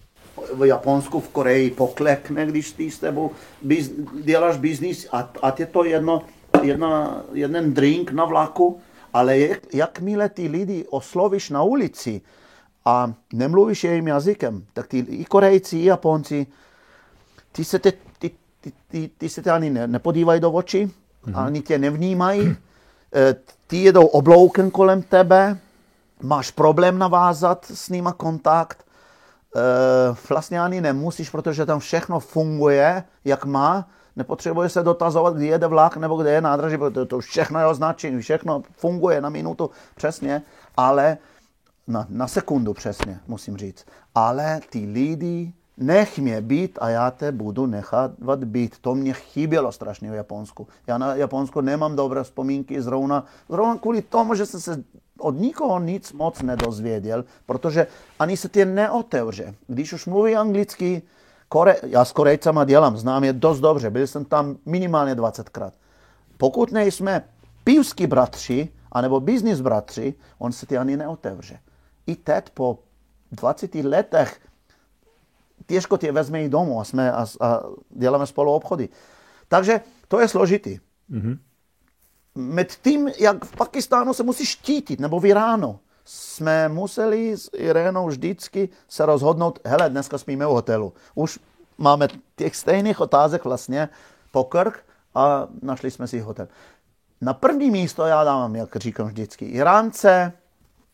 V 0.54 0.66
Japonsku, 0.66 1.20
v 1.20 1.30
Koreji 1.30 1.72
poklekne, 1.72 2.46
když 2.46 2.72
ty 2.72 2.92
s 2.92 3.00
tebou 3.00 3.32
biz, 3.62 3.92
děláš 4.24 4.58
biznis 4.58 5.08
a, 5.12 5.32
a 5.42 5.54
je 5.60 5.66
to 5.66 5.84
jedno, 5.84 6.22
jedna, 6.62 7.24
jeden 7.34 7.74
drink 7.74 8.12
na 8.12 8.26
vlaku, 8.26 8.80
ale 9.14 9.40
jak, 9.40 9.74
jakmile 9.74 10.30
ty 10.30 10.48
lidi 10.48 10.86
oslovíš 10.90 11.50
na 11.50 11.64
ulici 11.64 12.22
a 12.86 13.14
nemluvíš 13.34 13.84
jejím 13.84 14.08
jazykem, 14.08 14.66
tak 14.74 14.88
ty 14.88 14.98
i 14.98 15.26
Korejci, 15.26 15.78
i 15.78 15.86
Japonci, 15.86 16.48
ty 17.52 17.64
se, 17.64 17.80
te, 17.80 17.92
ty, 18.20 18.32
ty, 18.62 18.72
ty, 18.88 19.10
ty 19.18 19.30
se 19.30 19.42
te 19.42 19.52
ani 19.52 19.70
ne, 19.70 19.88
nepodívají 19.88 20.42
do 20.42 20.52
očí, 20.52 20.92
mm-hmm. 21.26 21.46
ani 21.46 21.62
tě 21.62 21.78
nevnímají, 21.80 22.56
eh, 23.14 23.36
ty 23.68 23.78
jedou 23.78 24.06
obloukem 24.06 24.72
kolem 24.72 25.02
tebe, 25.02 25.58
máš 26.22 26.52
problém 26.52 26.98
navázat 26.98 27.66
s 27.66 27.90
nima 27.90 28.14
kontakt, 28.14 28.86
eh, 29.56 29.60
vlastně 30.30 30.62
ani 30.62 30.82
nemusíš, 30.82 31.30
protože 31.30 31.66
tam 31.66 31.80
všechno 31.80 32.20
funguje, 32.20 33.04
jak 33.26 33.46
má, 33.46 33.88
nepotřebuje 34.16 34.70
se 34.70 34.84
dotazovat, 34.84 35.36
kdy 35.36 35.48
jede 35.48 35.68
vlak 35.68 35.98
nebo 35.98 36.16
kde 36.16 36.32
je 36.32 36.42
nádraží, 36.42 36.78
protože 36.78 37.06
to 37.06 37.20
všechno 37.20 37.60
je 37.60 37.66
označení, 37.66 38.22
všechno 38.22 38.64
funguje 38.78 39.22
na 39.22 39.30
minutu 39.30 39.72
přesně, 39.96 40.42
ale 40.78 41.18
na, 41.88 42.06
na 42.10 42.28
sekundu 42.28 42.74
přesně, 42.74 43.20
musím 43.28 43.58
říct. 43.58 43.86
Ale 44.16 44.62
ty 44.70 44.86
lidi 44.86 45.54
nech 45.78 46.20
mě 46.20 46.42
být 46.42 46.78
a 46.82 46.90
já 46.90 47.12
te 47.12 47.32
budu 47.32 47.66
nechat 47.66 48.12
být. 48.36 48.80
To 48.82 48.96
mě 48.96 49.14
chybělo 49.14 49.72
strašně 49.72 50.12
v 50.12 50.14
Japonsku. 50.14 50.68
Já 50.88 50.98
na 50.98 51.16
Japonsku 51.16 51.62
nemám 51.62 51.96
dobré 51.96 52.24
vzpomínky 52.24 52.82
zrovna, 52.82 53.26
zrovna 53.50 53.78
kvůli 53.78 54.02
tomu, 54.02 54.36
že 54.36 54.46
jsem 54.46 54.62
se 54.62 54.84
od 55.20 55.40
nikoho 55.40 55.80
nic 55.80 56.14
moc 56.14 56.42
nedozvěděl, 56.42 57.26
protože 57.46 57.88
ani 58.20 58.38
se 58.38 58.50
tě 58.50 58.66
neotevře. 58.66 59.56
Když 59.68 59.94
už 59.94 60.06
mluví 60.06 60.36
anglicky, 60.36 61.02
Kore, 61.50 61.76
já 61.84 62.06
s 62.06 62.12
Korejcama 62.12 62.66
dělám, 62.66 62.98
znám 62.98 63.24
je 63.24 63.34
dost 63.34 63.60
dobře, 63.60 63.90
byl 63.90 64.08
jsem 64.08 64.26
tam 64.26 64.58
minimálně 64.66 65.16
20krát. 65.16 65.72
Pokud 66.38 66.72
nejsme 66.72 67.24
pivský 67.64 68.08
bratři, 68.08 68.70
anebo 68.92 69.20
business 69.20 69.62
bratři, 69.62 70.14
on 70.38 70.52
se 70.52 70.66
ti 70.66 70.78
ani 70.78 70.98
neotevře. 70.98 71.60
I 72.08 72.16
teď 72.16 72.50
po 72.50 72.80
20 73.32 73.76
letech 73.76 74.40
těžko 75.66 75.98
tě 75.98 76.12
vezme 76.12 76.44
i 76.44 76.50
domů 76.50 76.82
a, 76.82 76.84
jsme, 76.84 77.12
a, 77.12 77.26
a 77.42 77.62
děláme 77.90 78.28
spolu 78.28 78.52
obchody. 78.54 78.90
Takže 79.48 79.82
to 80.08 80.20
je 80.20 80.28
složitý. 80.28 80.80
Mm-hmm. 81.12 81.38
Med 82.36 82.72
tím, 82.72 83.08
jak 83.20 83.46
v 83.46 83.56
Pakistánu 83.56 84.14
se 84.14 84.24
musí 84.24 84.46
štítit, 84.46 85.00
nebo 85.00 85.20
v 85.20 85.26
Iránu, 85.26 85.80
jsme 86.06 86.70
museli 86.70 87.38
s 87.38 87.50
Irénou 87.54 88.08
vždycky 88.08 88.70
se 88.88 89.06
rozhodnout, 89.06 89.60
hele, 89.66 89.90
dneska 89.90 90.18
spíme 90.18 90.46
v 90.46 90.50
hotelu. 90.50 90.94
Už 91.16 91.40
máme 91.78 92.08
těch 92.36 92.56
stejných 92.56 93.00
otázek 93.00 93.44
vlastně 93.44 93.90
pokrk 94.32 94.86
a 95.16 95.48
našli 95.62 95.92
jsme 95.92 96.08
si 96.08 96.20
hotel. 96.20 96.48
Na 97.22 97.34
první 97.34 97.72
místo 97.72 98.06
já 98.06 98.24
dávám, 98.24 98.56
jak 98.56 98.76
říkám 98.76 99.08
vždycky, 99.08 99.46
Iránce, 99.46 100.34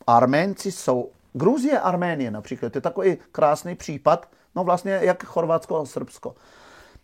Arménci 0.06 0.72
jsou, 0.72 1.10
Gruzie, 1.32 1.80
Arménie 1.80 2.30
například, 2.30 2.72
to 2.72 2.78
je 2.78 2.82
takový 2.82 3.16
krásný 3.32 3.74
případ, 3.74 4.28
No 4.56 4.64
vlastně 4.64 5.00
jak 5.02 5.24
Chorvatsko 5.24 5.80
a 5.80 5.86
Srbsko. 5.86 6.34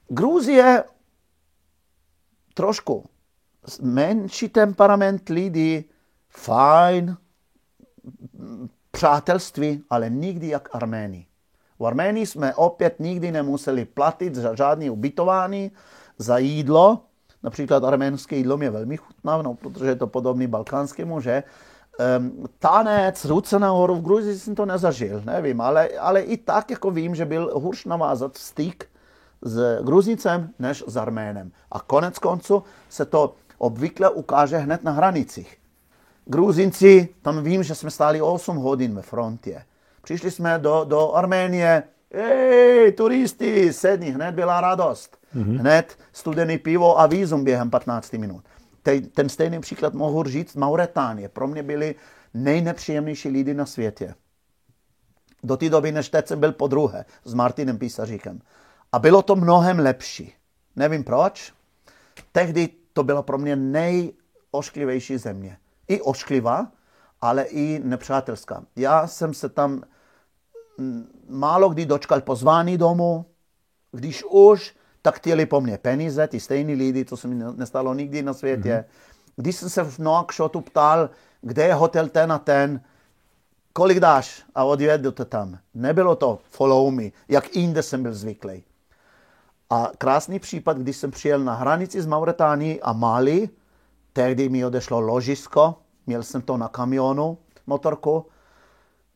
Gruzie 0.09 0.85
trošku 2.55 3.05
menší 3.83 4.49
temperament 4.49 5.29
lidí, 5.29 5.85
fajn, 6.29 7.17
přátelství, 8.91 9.85
ale 9.91 10.11
nikdy 10.11 10.49
jak 10.49 10.75
Arméni. 10.75 11.27
V 11.79 11.87
Arménii 11.87 12.27
jsme 12.27 12.55
opět 12.55 13.01
nikdy 13.01 13.33
nemuseli 13.33 13.85
platit 13.85 14.35
za 14.35 14.55
žádný 14.55 14.91
ubytování, 14.91 15.71
za 16.19 16.39
jídlo. 16.39 17.01
Například 17.43 17.85
arménské 17.85 18.37
jídlo 18.37 18.57
mě 18.57 18.71
velmi 18.71 18.97
chutná, 18.97 19.43
no, 19.43 19.55
protože 19.55 19.87
je 19.87 19.97
to 19.97 20.07
podobný 20.07 20.47
balkánskému, 20.47 21.21
že? 21.21 21.43
Um, 22.19 22.45
tanec, 22.59 23.25
ruce 23.25 23.59
nahoru, 23.59 23.95
v 23.95 24.03
Gruzii 24.03 24.39
jsem 24.39 24.55
to 24.55 24.67
nezažil, 24.67 25.23
nevím, 25.25 25.61
ale, 25.61 25.89
ale 25.89 26.21
i 26.21 26.37
tak 26.37 26.71
jako 26.71 26.91
vím, 26.91 27.15
že 27.15 27.25
byl 27.25 27.53
hůř 27.55 27.85
navázat 27.85 28.37
styk 28.37 28.89
s 29.43 29.83
Gruznicem 29.83 30.51
než 30.59 30.85
s 30.87 30.97
Arménem. 30.97 31.53
A 31.73 31.81
konec 31.81 32.19
konců 32.19 32.63
se 32.89 33.05
to 33.05 33.35
obvykle 33.59 34.11
ukáže 34.11 34.57
hned 34.59 34.85
na 34.85 34.93
hranicích. 34.93 35.57
Gruzinci, 36.25 37.09
tam 37.23 37.45
vím, 37.45 37.63
že 37.63 37.75
jsme 37.75 37.91
stáli 37.91 38.23
8 38.23 38.57
hodin 38.57 38.95
ve 38.95 39.03
frontě. 39.03 39.65
Přišli 40.03 40.31
jsme 40.31 40.59
do, 40.59 40.85
do 40.89 41.13
Arménie, 41.13 41.83
ej, 42.11 42.93
turisti, 42.93 43.73
sedni, 43.73 44.11
hned 44.11 44.35
byla 44.35 44.61
radost. 44.61 45.19
Mm-hmm. 45.37 45.59
Hned 45.59 45.99
studený 46.13 46.59
pivo 46.59 47.01
a 47.01 47.07
vízum 47.07 47.45
během 47.45 47.71
15 47.71 48.13
minut 48.13 48.45
ten 49.15 49.29
stejný 49.29 49.61
příklad 49.61 49.95
mohu 49.95 50.23
říct 50.23 50.57
Mauretánie. 50.57 51.29
Pro 51.29 51.47
mě 51.47 51.63
byli 51.63 51.95
nejnepříjemnější 52.35 53.29
lidi 53.29 53.55
na 53.55 53.67
světě. 53.67 54.15
Do 55.43 55.57
té 55.57 55.69
doby, 55.69 55.93
než 55.93 56.09
teď 56.09 56.27
jsem 56.27 56.41
byl 56.41 56.53
po 56.53 56.67
druhé 56.67 57.05
s 57.25 57.35
Martinem 57.35 57.79
Písaříkem. 57.79 58.41
A 58.93 58.99
bylo 58.99 59.23
to 59.23 59.37
mnohem 59.37 59.79
lepší. 59.79 60.35
Nevím 60.77 61.05
proč. 61.05 61.53
Tehdy 62.33 62.69
to 62.93 63.05
byla 63.05 63.23
pro 63.23 63.39
mě 63.39 63.57
nejošklivější 63.57 65.19
země. 65.19 65.59
I 65.89 66.01
ošklivá, 66.01 66.73
ale 67.21 67.43
i 67.43 67.81
nepřátelská. 67.85 68.65
Já 68.77 69.07
jsem 69.07 69.35
se 69.35 69.49
tam 69.49 69.83
málo 71.29 71.69
kdy 71.69 71.87
dočkal 71.87 72.21
pozvání 72.21 72.79
domů, 72.79 73.27
když 73.93 74.25
už 74.31 74.75
tak 75.07 75.17
chtěli 75.17 75.47
po 75.47 75.61
mně 75.61 75.79
peníze, 75.79 76.27
ty 76.27 76.41
stejní 76.41 76.75
lidi, 76.75 77.05
to 77.05 77.17
se 77.17 77.29
mi 77.29 77.45
nestalo 77.57 77.95
nikdy 77.95 78.23
na 78.23 78.35
světě. 78.35 78.85
Mm-hmm. 78.89 79.33
Když 79.37 79.57
jsem 79.57 79.71
se 79.71 79.85
v 79.85 79.99
Noakšotu 79.99 80.61
ptal, 80.61 81.11
kde 81.41 81.67
je 81.67 81.75
hotel 81.75 82.09
ten 82.09 82.33
a 82.33 82.39
ten, 82.39 82.81
kolik 83.73 84.01
dáš 84.01 84.43
a 84.55 84.65
odjedu 84.65 85.13
to 85.13 85.25
tam. 85.25 85.59
Nebylo 85.75 86.17
to 86.17 86.39
follow 86.51 86.91
me, 86.91 87.15
jak 87.29 87.57
jinde 87.57 87.83
jsem 87.83 88.03
byl 88.03 88.15
zvyklý. 88.15 88.65
A 89.71 89.91
krásný 89.99 90.39
případ, 90.39 90.79
když 90.79 90.97
jsem 90.97 91.11
přijel 91.11 91.39
na 91.39 91.55
hranici 91.55 92.03
z 92.03 92.07
Mauretánií 92.07 92.83
a 92.83 92.93
Mali, 92.93 93.49
tehdy 94.13 94.49
mi 94.49 94.65
odešlo 94.65 95.01
ložisko, 95.01 95.75
měl 96.07 96.23
jsem 96.23 96.43
to 96.43 96.57
na 96.57 96.69
kamionu, 96.69 97.39
motorku, 97.67 98.27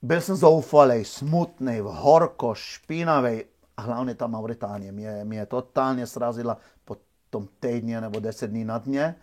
byl 0.03 0.21
jsem 0.21 0.37
zoufalý, 0.37 1.05
smutný, 1.05 1.79
horko, 1.83 2.55
špinavý, 2.55 3.45
a 3.81 3.83
hlavně 3.83 4.15
ta 4.15 4.27
Mauritánie 4.27 4.93
mě, 4.93 5.25
mě 5.25 5.47
totálně 5.47 6.07
srazila 6.07 6.57
po 6.85 6.97
tom 7.31 7.49
týdně 7.61 8.01
nebo 8.01 8.21
deset 8.21 8.51
dní 8.51 8.65
na 8.65 8.79
dně. 8.79 9.15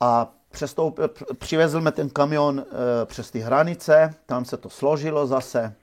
A 0.00 0.34
přestoupil, 0.50 1.10
přivezl 1.38 1.80
mi 1.80 1.92
ten 1.92 2.10
kamion 2.10 2.58
e, 2.58 3.06
přes 3.06 3.30
ty 3.30 3.40
hranice, 3.40 4.14
tam 4.26 4.44
se 4.44 4.56
to 4.56 4.70
složilo 4.70 5.26
zase 5.26 5.74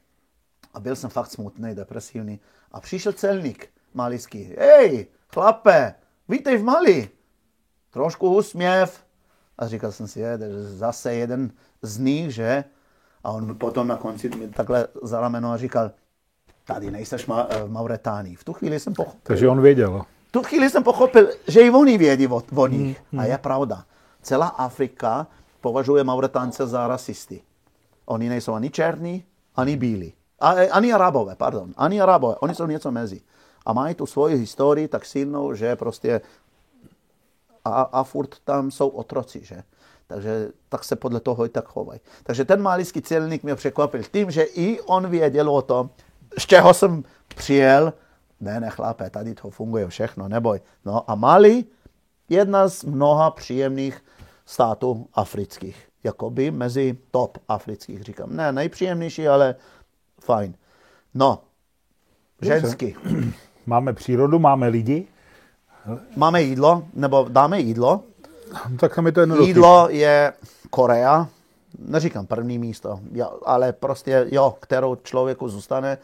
a 0.74 0.80
byl 0.80 0.96
jsem 0.96 1.10
fakt 1.10 1.32
smutný, 1.32 1.76
depresivní. 1.76 2.40
A 2.72 2.80
přišel 2.80 3.14
celník 3.14 3.70
malijský. 3.94 4.56
Hej, 4.60 5.08
chlape, 5.34 5.96
vítej 6.30 6.58
v 6.58 6.64
Mali. 6.64 7.10
Trošku 7.90 8.36
úsměv. 8.36 9.04
A 9.58 9.68
říkal 9.68 9.92
jsem 9.92 10.08
si, 10.08 10.20
je, 10.20 10.40
zase 10.62 11.14
jeden 11.14 11.52
z 11.82 11.98
nich, 11.98 12.34
že? 12.34 12.64
A 13.24 13.32
on 13.32 13.58
potom 13.58 13.88
na 13.88 13.98
konci 13.98 14.30
mi 14.30 14.48
takhle 14.48 14.88
za 15.04 15.22
rameno 15.22 15.52
a 15.52 15.58
říkal, 15.58 15.92
tady 16.68 16.92
nejseš 16.92 17.26
ma, 17.26 17.48
eh, 17.50 17.64
v 17.64 17.72
Mauretánii. 17.72 18.36
V 18.36 18.44
tu 18.44 18.54
chvíli 18.54 18.80
jsem 18.80 18.94
pochopil. 18.94 19.20
Takže 19.24 19.50
on 19.50 19.62
věděl. 19.62 20.02
V 20.28 20.32
tu 20.32 20.44
chvíli 20.44 20.70
jsem 20.70 20.84
pochopil, 20.84 21.30
že 21.48 21.62
i 21.62 21.70
oni 21.70 21.98
vědí 21.98 22.28
o, 22.28 22.44
o 22.56 22.68
nich. 22.68 23.02
Hmm. 23.12 23.20
A 23.20 23.26
je 23.26 23.38
pravda. 23.38 23.84
Celá 24.22 24.48
Afrika 24.48 25.28
považuje 25.62 26.04
Mauretánce 26.04 26.68
za 26.68 26.88
rasisty. 26.88 27.42
Oni 28.06 28.30
nejsou 28.30 28.54
ani 28.54 28.70
černí, 28.70 29.24
ani 29.56 29.78
bílí. 29.78 30.14
A, 30.40 30.50
ani 30.72 30.94
Arabové, 30.94 31.36
pardon, 31.36 31.74
ani 31.78 32.02
Arabové, 32.02 32.36
oni 32.36 32.56
jsou 32.56 32.66
něco 32.66 32.92
mezi. 32.92 33.22
A 33.66 33.74
mají 33.74 33.96
tu 33.96 34.06
svoji 34.06 34.36
historii 34.36 34.88
tak 34.88 35.06
silnou, 35.06 35.54
že 35.54 35.76
prostě 35.76 36.22
a, 37.66 37.82
a 37.82 38.04
furt 38.04 38.36
tam 38.44 38.72
jsou 38.72 38.88
otroci, 38.88 39.40
že? 39.44 39.64
Takže 40.08 40.50
tak 40.70 40.84
se 40.84 40.96
podle 40.96 41.20
toho 41.20 41.46
i 41.46 41.50
tak 41.50 41.68
chovají. 41.68 42.00
Takže 42.24 42.46
ten 42.46 42.62
malijský 42.62 43.02
celník 43.02 43.44
mě 43.44 43.56
překvapil 43.56 44.04
tím, 44.12 44.32
že 44.32 44.44
i 44.44 44.82
on 44.82 45.08
věděl 45.08 45.50
o 45.50 45.62
tom, 45.62 45.90
z 46.40 46.46
čeho 46.46 46.74
jsem 46.74 47.04
přijel. 47.28 47.94
Ne, 48.40 48.60
ne, 48.60 48.70
chlape, 48.70 49.10
tady 49.10 49.36
to 49.36 49.50
funguje 49.50 49.88
všechno, 49.88 50.28
neboj. 50.28 50.62
No 50.86 51.12
a 51.12 51.16
Mali, 51.16 51.66
jedna 52.30 52.68
z 52.68 52.84
mnoha 52.84 53.32
příjemných 53.32 54.04
států 54.46 55.08
afrických. 55.14 55.88
Jakoby 56.04 56.52
mezi 56.52 56.98
top 57.12 57.38
afrických, 57.48 58.02
říkám. 58.02 58.36
Ne, 58.36 58.52
nejpříjemnější, 58.52 59.28
ale 59.28 59.56
fajn. 60.22 60.54
No, 61.14 61.42
ženský. 62.42 62.96
Máme 63.66 63.94
přírodu, 63.94 64.40
máme 64.40 64.68
lidi. 64.68 65.08
Máme 66.16 66.42
jídlo, 66.42 66.84
nebo 66.94 67.26
dáme 67.30 67.60
jídlo. 67.60 68.04
No, 68.54 68.78
tak 68.78 68.96
tam 68.96 69.06
je 69.06 69.12
to 69.12 69.20
jednoduché. 69.20 69.48
Jídlo 69.48 69.88
je 69.90 70.34
Korea, 70.70 71.28
neříkám 71.80 72.26
první 72.26 72.60
místo, 72.60 73.00
ale 73.46 73.74
prostě 73.74 74.26
jo, 74.32 74.56
kterou 74.60 74.96
člověku 74.96 75.50
zůstane. 75.50 75.98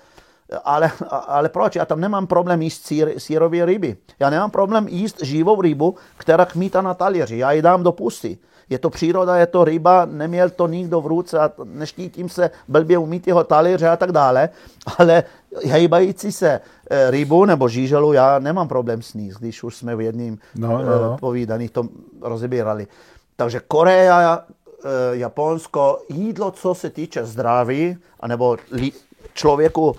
Ale, 0.64 0.92
ale 1.10 1.50
proč? 1.50 1.76
Já 1.76 1.86
tam 1.86 2.02
nemám 2.02 2.28
problém 2.28 2.62
jíst 2.62 2.86
sír, 2.86 3.20
sírové 3.20 3.66
ryby. 3.66 3.98
Já 4.20 4.30
nemám 4.30 4.52
problém 4.52 4.88
jíst 4.88 5.24
živou 5.24 5.62
rybu, 5.62 5.96
která 6.18 6.46
kmítá 6.46 6.82
na 6.82 6.94
talíři. 6.94 7.38
Já 7.38 7.52
ji 7.52 7.62
dám 7.62 7.84
do 7.84 7.92
pusty. 7.92 8.38
Je 8.70 8.80
to 8.80 8.90
příroda, 8.90 9.38
je 9.38 9.48
to 9.48 9.64
ryba, 9.64 10.06
neměl 10.06 10.50
to 10.50 10.68
nikdo 10.68 11.02
v 11.02 11.08
ruce 11.08 11.40
a 11.40 11.52
neštítím 11.64 12.30
se 12.30 12.52
blbě 12.68 12.98
umít 12.98 13.28
jeho 13.28 13.44
talíře 13.44 13.90
a 13.90 13.98
tak 13.98 14.12
dále, 14.12 14.50
ale 14.98 15.24
hejbající 15.66 16.32
se 16.32 16.62
eh, 16.90 17.12
rybu 17.12 17.46
nebo 17.46 17.70
žíželu 17.70 18.14
já 18.14 18.40
nemám 18.40 18.68
problém 18.68 19.02
sníst, 19.02 19.40
když 19.40 19.64
už 19.64 19.76
jsme 19.76 19.96
v 19.96 20.02
jedním 20.02 20.40
no, 20.56 20.68
no, 20.68 21.02
no. 21.02 21.18
povídaní 21.20 21.70
to 21.70 21.88
rozebírali. 22.22 22.88
Takže 23.36 23.62
Korea, 23.68 24.40
eh, 24.40 24.88
Japonsko, 25.12 26.00
jídlo, 26.10 26.52
co 26.52 26.76
se 26.76 26.90
týče 26.90 27.26
zdraví, 27.26 27.98
anebo 28.20 28.58
člověku 29.34 29.96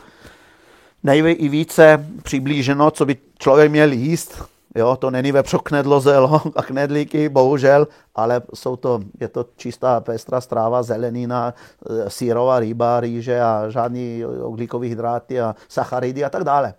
nejvíce 1.04 2.06
přiblíženo, 2.22 2.90
co 2.90 3.06
by 3.06 3.16
člověk 3.38 3.70
měl 3.70 3.92
jíst, 3.92 4.44
Jo, 4.76 4.96
to 4.96 5.10
není 5.10 5.32
vepřo 5.32 5.58
knedlo, 5.58 6.00
zelo 6.00 6.42
a 6.56 6.62
knedlíky, 6.62 7.28
bohužel, 7.28 7.88
ale 8.14 8.42
jsou 8.54 8.76
to, 8.76 9.00
je 9.20 9.28
to 9.28 9.46
čistá 9.56 10.00
pestrá 10.00 10.40
stráva, 10.40 10.82
zelenina, 10.82 11.54
e, 11.90 12.10
sírová 12.10 12.60
ryba, 12.60 13.00
rýže 13.00 13.40
a 13.40 13.70
žádný 13.70 14.24
uhlíkový 14.24 14.88
hydráty 14.88 15.40
a 15.40 15.54
sacharidy 15.68 16.24
a 16.24 16.30
tak 16.30 16.44
dále. 16.44 16.74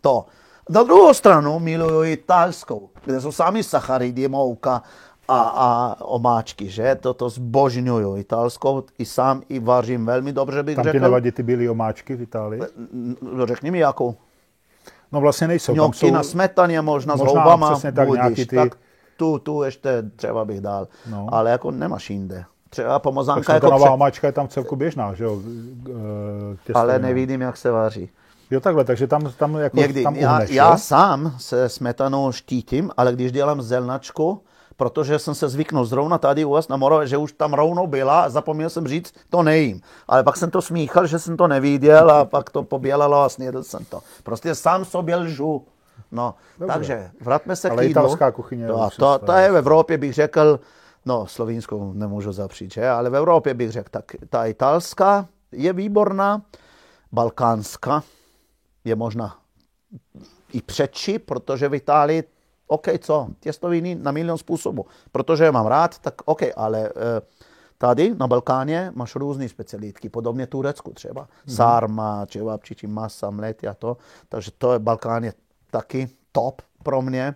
To. 0.00 0.26
Na 0.68 0.82
druhou 0.82 1.14
stranu 1.14 1.58
miluju 1.58 2.04
italskou, 2.04 2.90
kde 3.04 3.20
jsou 3.20 3.32
sami 3.32 3.62
sacharidy, 3.62 4.28
mouka 4.28 4.82
a, 5.28 5.40
a 5.40 5.96
omáčky, 6.00 6.68
že? 6.68 6.96
Toto 7.00 7.28
zbožňuju. 7.28 8.16
Italskou 8.16 8.82
i 8.98 9.04
sám 9.04 9.42
i 9.48 9.58
vařím 9.58 10.06
velmi 10.06 10.32
dobře, 10.32 10.62
bych 10.62 10.76
Tam 10.76 10.84
řekl. 10.84 11.10
Tam 11.10 11.22
ty 11.32 11.42
bílé 11.42 11.70
omáčky 11.70 12.16
v 12.16 12.22
Itálii? 12.22 12.60
Řekni 13.44 13.70
mi 13.70 13.78
jakou. 13.78 14.16
No 15.12 15.20
vlastně 15.20 15.48
nejsou. 15.48 15.74
Ňoky 15.74 15.98
jsou... 15.98 16.10
na 16.10 16.22
smetaně, 16.22 16.80
možná, 16.80 17.16
možná 17.16 17.32
s 17.32 17.34
houbama, 17.34 17.70
přesně 17.70 17.92
tak, 17.92 18.08
budíš, 18.08 18.46
ty... 18.46 18.56
tak 18.56 18.76
tu, 19.16 19.38
tu 19.38 19.62
ještě 19.62 20.02
třeba 20.16 20.44
bych 20.44 20.60
dal. 20.60 20.88
No. 21.10 21.26
Ale 21.32 21.50
jako 21.50 21.70
nemáš 21.70 22.10
jinde. 22.10 22.44
Třeba 22.70 22.98
pomozánka 22.98 23.54
jako... 23.54 23.66
nová 23.66 23.78
pře... 23.78 23.88
omáčka 23.88 24.26
je 24.26 24.32
tam 24.32 24.48
celku 24.48 24.76
běžná, 24.76 25.14
že 25.14 25.24
jo? 25.24 25.40
Těstovina. 26.56 26.80
Ale 26.80 26.98
nevidím, 26.98 27.40
jak 27.40 27.56
se 27.56 27.70
vaří. 27.70 28.10
Jo 28.50 28.60
takhle, 28.60 28.84
takže 28.84 29.06
tam, 29.06 29.32
tam 29.38 29.54
jako 29.54 29.76
Někdy. 29.76 30.02
tam 30.02 30.18
uhneš, 30.18 30.50
já, 30.50 30.70
já 30.70 30.76
sám 30.76 31.34
se 31.38 31.68
smetanou 31.68 32.32
štítím, 32.32 32.90
ale 32.96 33.12
když 33.12 33.32
dělám 33.32 33.62
zelnačku, 33.62 34.42
protože 34.76 35.18
jsem 35.18 35.34
se 35.34 35.48
zvyknul 35.48 35.84
zrovna 35.84 36.18
tady 36.18 36.44
u 36.44 36.50
vás 36.50 36.68
na 36.68 36.76
Moravě, 36.76 37.06
že 37.06 37.16
už 37.16 37.32
tam 37.32 37.54
rovnou 37.54 37.86
byla 37.86 38.22
a 38.22 38.28
zapomněl 38.28 38.70
jsem 38.70 38.88
říct, 38.88 39.14
to 39.30 39.42
nejím. 39.42 39.80
Ale 40.08 40.24
pak 40.24 40.36
jsem 40.36 40.50
to 40.50 40.62
smíchal, 40.62 41.06
že 41.06 41.18
jsem 41.18 41.36
to 41.36 41.48
neviděl 41.48 42.10
a 42.10 42.24
pak 42.24 42.50
to 42.50 42.62
pobělalo 42.62 43.22
a 43.22 43.28
snědl 43.28 43.62
jsem 43.62 43.84
to. 43.84 44.00
Prostě 44.22 44.54
sám 44.54 44.84
sobě 44.84 45.16
lžu. 45.16 45.66
No, 46.12 46.34
Dobře. 46.58 46.74
takže 46.74 47.10
vratme 47.20 47.56
se 47.56 47.70
Ale 47.70 47.82
k 47.82 47.88
jídlu. 47.88 48.02
italská 48.02 48.32
kuchyně 48.32 48.66
to, 48.66 48.88
to, 48.98 49.18
to 49.18 49.32
je 49.32 49.52
v 49.52 49.56
Evropě, 49.56 49.98
bych 49.98 50.14
řekl, 50.14 50.60
no 51.06 51.26
slovinskou 51.26 51.92
nemůžu 51.92 52.32
zapřít, 52.32 52.72
že? 52.72 52.88
ale 52.88 53.10
v 53.10 53.16
Evropě 53.16 53.54
bych 53.54 53.70
řekl, 53.70 53.88
tak 53.90 54.04
ta 54.30 54.44
italská 54.46 55.28
je 55.52 55.72
výborná, 55.72 56.42
balkánská 57.12 58.02
je 58.84 58.96
možná 58.96 59.38
i 60.52 60.62
předší, 60.62 61.18
protože 61.18 61.68
v 61.68 61.74
Itálii 61.74 62.24
OK, 62.66 62.86
co, 62.98 63.28
těstoviny 63.40 63.94
na 63.94 64.12
milion 64.12 64.38
způsobů. 64.38 64.86
Protože 65.12 65.44
je 65.44 65.52
mám 65.52 65.66
rád, 65.66 65.98
tak 65.98 66.14
OK, 66.24 66.42
ale 66.56 66.86
e, 66.88 66.90
tady 67.78 68.14
na 68.14 68.26
Balkáně 68.26 68.92
máš 68.94 69.16
různé 69.16 69.48
specialitky, 69.48 70.08
podobně 70.08 70.46
Turecku 70.46 70.92
třeba. 70.92 71.24
Mm-hmm. 71.24 71.54
Sarma, 71.54 72.26
čevapčiči, 72.26 72.86
masa, 72.86 73.30
mlety 73.30 73.68
a 73.68 73.74
to. 73.74 73.96
Takže 74.28 74.50
to 74.58 74.72
je 74.72 74.78
Balkán 74.78 75.24
je 75.24 75.32
taky 75.70 76.08
top 76.32 76.62
pro 76.82 77.02
mě. 77.02 77.34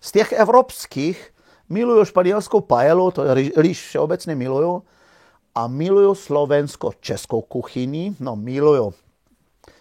Z 0.00 0.12
těch 0.12 0.32
evropských 0.32 1.34
miluju 1.68 2.04
španělskou 2.04 2.60
paelu, 2.60 3.10
to 3.10 3.24
je 3.24 3.50
rýž 3.56 3.86
všeobecně 3.86 4.34
miluju. 4.34 4.82
A 5.54 5.66
miluju 5.66 6.14
slovensko-českou 6.14 7.42
kuchyni, 7.42 8.16
no 8.20 8.36
miluju 8.36 8.94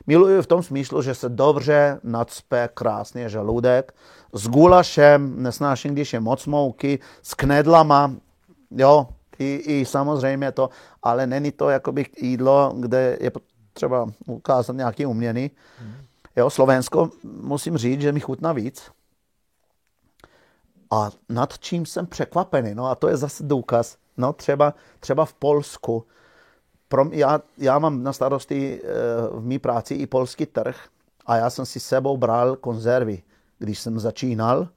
Miluju 0.08 0.42
v 0.42 0.48
tom 0.48 0.64
smyslu, 0.64 1.02
že 1.02 1.16
se 1.16 1.30
dobře 1.30 2.00
nadspe 2.04 2.70
krásně 2.74 3.30
žaludek. 3.30 3.94
S 4.34 4.48
gulašem, 4.48 5.44
nesnáším, 5.44 5.94
když 5.94 6.14
je 6.14 6.20
moc 6.20 6.46
mouky, 6.46 7.00
s 7.22 7.34
knedlama, 7.34 8.16
jo, 8.72 9.08
i, 9.40 9.56
i 9.66 9.86
samozřejmě 9.86 10.52
to, 10.52 10.70
ale 11.04 11.28
není 11.28 11.52
to 11.52 11.70
jakoby 11.70 12.06
jídlo, 12.22 12.74
kde 12.76 13.18
je 13.22 13.32
třeba 13.74 14.08
ukázat 14.28 14.76
nějaký 14.76 15.06
umění. 15.06 15.52
Jo, 16.36 16.50
Slovensko, 16.50 17.10
musím 17.24 17.78
říct, 17.78 18.02
že 18.02 18.12
mi 18.12 18.20
chutná 18.20 18.54
víc. 18.54 18.92
A 20.92 21.10
nad 21.30 21.60
čím 21.60 21.86
jsem 21.86 22.08
překvapený, 22.08 22.76
no 22.76 22.86
a 22.86 22.96
to 22.96 23.08
je 23.08 23.18
zase 23.18 23.44
důkaz, 23.44 23.98
no 24.18 24.34
třeba, 24.34 24.74
třeba 25.00 25.26
v 25.26 25.34
Polsku, 25.34 26.06
pro, 26.88 27.06
já, 27.12 27.42
já 27.58 27.80
mám 27.80 28.04
na 28.04 28.14
starosti 28.14 28.82
eh, 28.84 28.88
v 29.32 29.46
mý 29.46 29.60
práci 29.60 29.94
i 29.94 30.08
polský 30.08 30.46
trh 30.46 30.88
a 31.26 31.38
já 31.38 31.50
jsem 31.50 31.66
si 31.66 31.80
sebou 31.80 32.18
bral 32.18 32.56
konzervy, 32.56 33.24
když 33.60 33.80
jsem 33.80 34.00
začínal, 34.00 34.68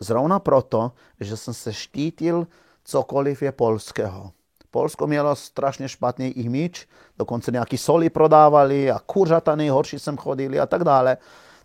zrovna 0.00 0.38
proto, 0.38 0.92
že 1.20 1.36
jsem 1.36 1.54
se 1.54 1.72
štítil 1.72 2.46
cokoliv 2.84 3.42
je 3.42 3.52
polského. 3.52 4.32
Polsko 4.70 5.06
mělo 5.06 5.36
strašně 5.36 5.88
špatný 5.88 6.28
image, 6.28 6.86
dokonce 7.18 7.50
nějaký 7.50 7.78
soli 7.78 8.10
prodávali 8.10 8.90
a 8.90 8.98
kuřata 8.98 9.56
nejhorší 9.56 9.98
sem 9.98 10.16
chodili 10.16 10.60
a 10.60 10.66
tak 10.66 10.84
dále. 10.84 11.16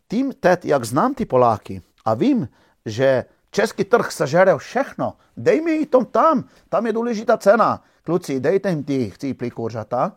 Tím 0.08 0.34
teď, 0.40 0.66
jak 0.66 0.86
znám 0.86 1.14
ty 1.14 1.26
Poláky 1.26 1.82
a 2.06 2.14
vím, 2.14 2.50
že 2.86 3.26
český 3.52 3.84
trh 3.84 4.12
sežere 4.12 4.58
všechno, 4.58 5.14
dej 5.38 5.62
mi 5.62 5.86
to 5.86 6.06
tam, 6.06 6.44
tam 6.70 6.86
je 6.86 6.94
důležitá 6.94 7.38
cena 7.38 7.84
kluci, 8.04 8.40
dejte 8.40 8.70
jim 8.70 8.84
ty 8.84 9.10
chcíplí 9.10 9.50
kuřata. 9.50 10.16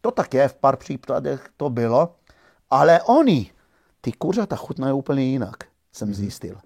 To 0.00 0.10
tak 0.10 0.34
je, 0.34 0.48
v 0.48 0.54
pár 0.54 0.76
případech 0.76 1.48
to 1.56 1.70
bylo, 1.70 2.14
ale 2.70 3.02
oni, 3.02 3.50
ty 4.00 4.12
kuřata 4.12 4.56
chutnají 4.56 4.92
úplně 4.92 5.22
jinak, 5.22 5.56
jsem 5.92 6.08
mhm. 6.08 6.14
zjistil. 6.14 6.56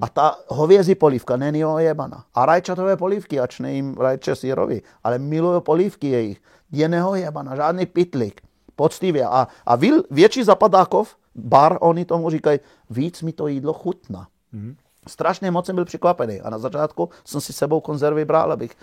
A 0.00 0.08
ta 0.08 0.38
hovězí 0.48 0.94
polívka 0.94 1.36
není 1.36 1.64
ojebana. 1.64 2.24
A 2.34 2.46
rajčatové 2.46 2.96
polívky, 2.96 3.40
ač 3.40 3.60
nejím 3.60 3.94
rajče 3.94 4.36
sírovi, 4.36 4.82
ale 5.04 5.18
milují 5.18 5.60
polívky 5.62 6.08
jejich. 6.08 6.42
Je 6.72 6.88
neojebana, 6.88 7.56
žádný 7.56 7.86
pitlik. 7.86 8.40
Poctivě. 8.76 9.26
A, 9.26 9.48
a 9.66 9.76
vil, 9.76 10.02
větší 10.10 10.44
zapadákov, 10.44 11.16
bar, 11.34 11.78
oni 11.80 12.04
tomu 12.04 12.30
říkají, 12.30 12.58
víc 12.90 13.22
mi 13.22 13.32
to 13.32 13.46
jídlo 13.46 13.72
chutná. 13.72 14.28
Mm-hmm. 14.54 14.76
Strašně 15.08 15.50
moc 15.50 15.66
jsem 15.66 15.74
byl 15.74 15.84
překvapený. 15.84 16.40
A 16.40 16.50
na 16.50 16.58
začátku 16.58 17.08
jsem 17.24 17.40
si 17.40 17.52
sebou 17.52 17.80
konzervy 17.80 18.24
bral, 18.24 18.52
abych 18.52 18.76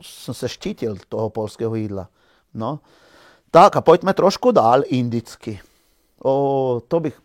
jsem 0.00 0.34
se 0.34 0.48
štítil 0.48 0.96
toho 1.08 1.30
polského 1.30 1.74
jídla. 1.74 2.08
No. 2.54 2.80
Tak 3.50 3.76
a 3.76 3.80
pojďme 3.80 4.14
trošku 4.14 4.50
dál 4.50 4.82
indicky. 4.86 5.60
O, 6.24 6.82
to 6.88 7.00
bych, 7.00 7.20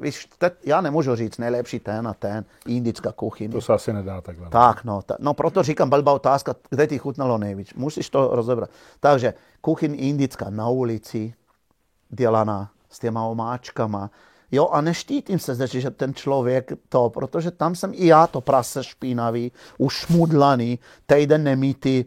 víš, 0.00 0.28
te, 0.38 0.50
já 0.64 0.80
nemůžu 0.80 1.16
říct 1.16 1.38
nejlepší 1.38 1.80
ten 1.80 2.08
a 2.08 2.14
ten, 2.14 2.44
indická 2.66 3.12
kuchyně. 3.12 3.52
To 3.52 3.60
se 3.60 3.72
asi 3.72 3.92
nedá 3.92 4.20
takhle. 4.20 4.50
Tak, 4.50 4.84
no, 4.84 5.02
ta, 5.02 5.16
no 5.18 5.34
proto 5.34 5.62
říkám, 5.62 5.90
blbá 5.90 6.12
otázka, 6.12 6.54
kde 6.70 6.86
ti 6.86 6.98
chutnalo 6.98 7.38
nejvíc. 7.38 7.74
Musíš 7.74 8.10
to 8.10 8.28
rozebrat. 8.32 8.70
Takže 9.00 9.34
kuchyň 9.60 9.96
indická 9.98 10.50
na 10.50 10.68
ulici, 10.68 11.34
dělaná 12.08 12.70
s 12.90 12.98
těma 12.98 13.24
omáčkama, 13.24 14.10
Jo, 14.52 14.68
a 14.68 14.80
neštítím 14.80 15.38
se, 15.38 15.66
že 15.66 15.90
ten 15.90 16.14
člověk 16.14 16.72
to, 16.88 17.10
protože 17.10 17.50
tam 17.50 17.74
jsem 17.74 17.92
i 17.94 18.06
já 18.06 18.26
to 18.26 18.40
prase 18.40 18.84
špinavý, 18.84 19.52
ušmudlaný, 19.78 20.78
týden 21.06 21.44
nemítý, 21.44 22.04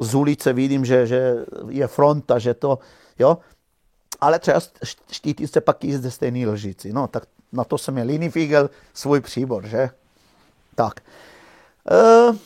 z 0.00 0.14
ulice 0.14 0.52
vidím, 0.52 0.84
že, 0.84 1.06
že 1.06 1.44
je 1.68 1.86
fronta, 1.86 2.38
že 2.38 2.54
to, 2.54 2.78
jo. 3.18 3.38
ale 4.20 4.38
třeba 4.38 4.60
štítit 5.10 5.52
se 5.52 5.60
pak 5.60 5.84
jíst 5.84 6.00
ze 6.00 6.10
stejný 6.10 6.46
lžici. 6.46 6.92
No, 6.92 7.08
tak 7.08 7.22
na 7.52 7.64
to 7.64 7.78
jsem 7.78 7.94
měl 7.94 8.10
jiný 8.10 8.30
fígel, 8.30 8.70
svůj 8.94 9.20
příbor, 9.20 9.66
že? 9.66 9.90
Tak. 10.74 11.00
Uh, 11.90 12.36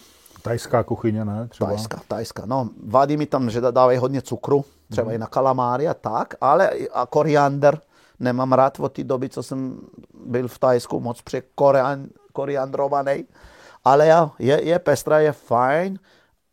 Tajská 0.42 0.82
kuchyně, 0.82 1.24
ne? 1.24 1.48
Třeba? 1.48 1.70
Tajská, 1.70 2.00
tajská. 2.08 2.46
No, 2.46 2.68
vadí 2.86 3.16
mi 3.16 3.26
tam, 3.26 3.50
že 3.50 3.60
dávají 3.60 3.98
hodně 3.98 4.22
cukru, 4.22 4.64
třeba 4.90 5.08
mm. 5.08 5.14
i 5.14 5.18
na 5.18 5.26
kalamáry 5.26 5.88
a 5.88 5.94
tak, 5.94 6.34
ale 6.40 6.70
a 6.92 7.06
koriander 7.06 7.80
nemám 8.22 8.52
rád 8.52 8.80
od 8.80 8.92
té 8.92 9.04
doby, 9.04 9.28
co 9.28 9.42
jsem 9.42 9.80
byl 10.24 10.48
v 10.48 10.58
Tajsku, 10.58 11.00
moc 11.00 11.22
koriandrovaný. 12.32 13.24
Ale 13.84 14.06
ja, 14.06 14.30
je, 14.38 14.64
je 14.64 14.78
pestrá, 14.78 15.18
je 15.18 15.32
fajn, 15.32 15.98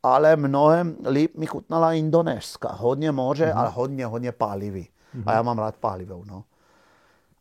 ale 0.04 0.36
mnohem 0.36 0.98
líp 1.10 1.38
mi 1.38 1.46
chutnala 1.46 1.94
indonéska. 1.94 2.72
Hodně 2.72 3.12
moře, 3.12 3.46
mm. 3.46 3.58
ale 3.58 3.70
hodně, 3.70 4.06
hodně 4.06 4.32
pálivý. 4.32 4.90
Mm. 5.14 5.24
A 5.26 5.34
já 5.34 5.42
mám 5.42 5.60
rád 5.60 5.76
pálivou, 5.76 6.24
no. 6.26 6.44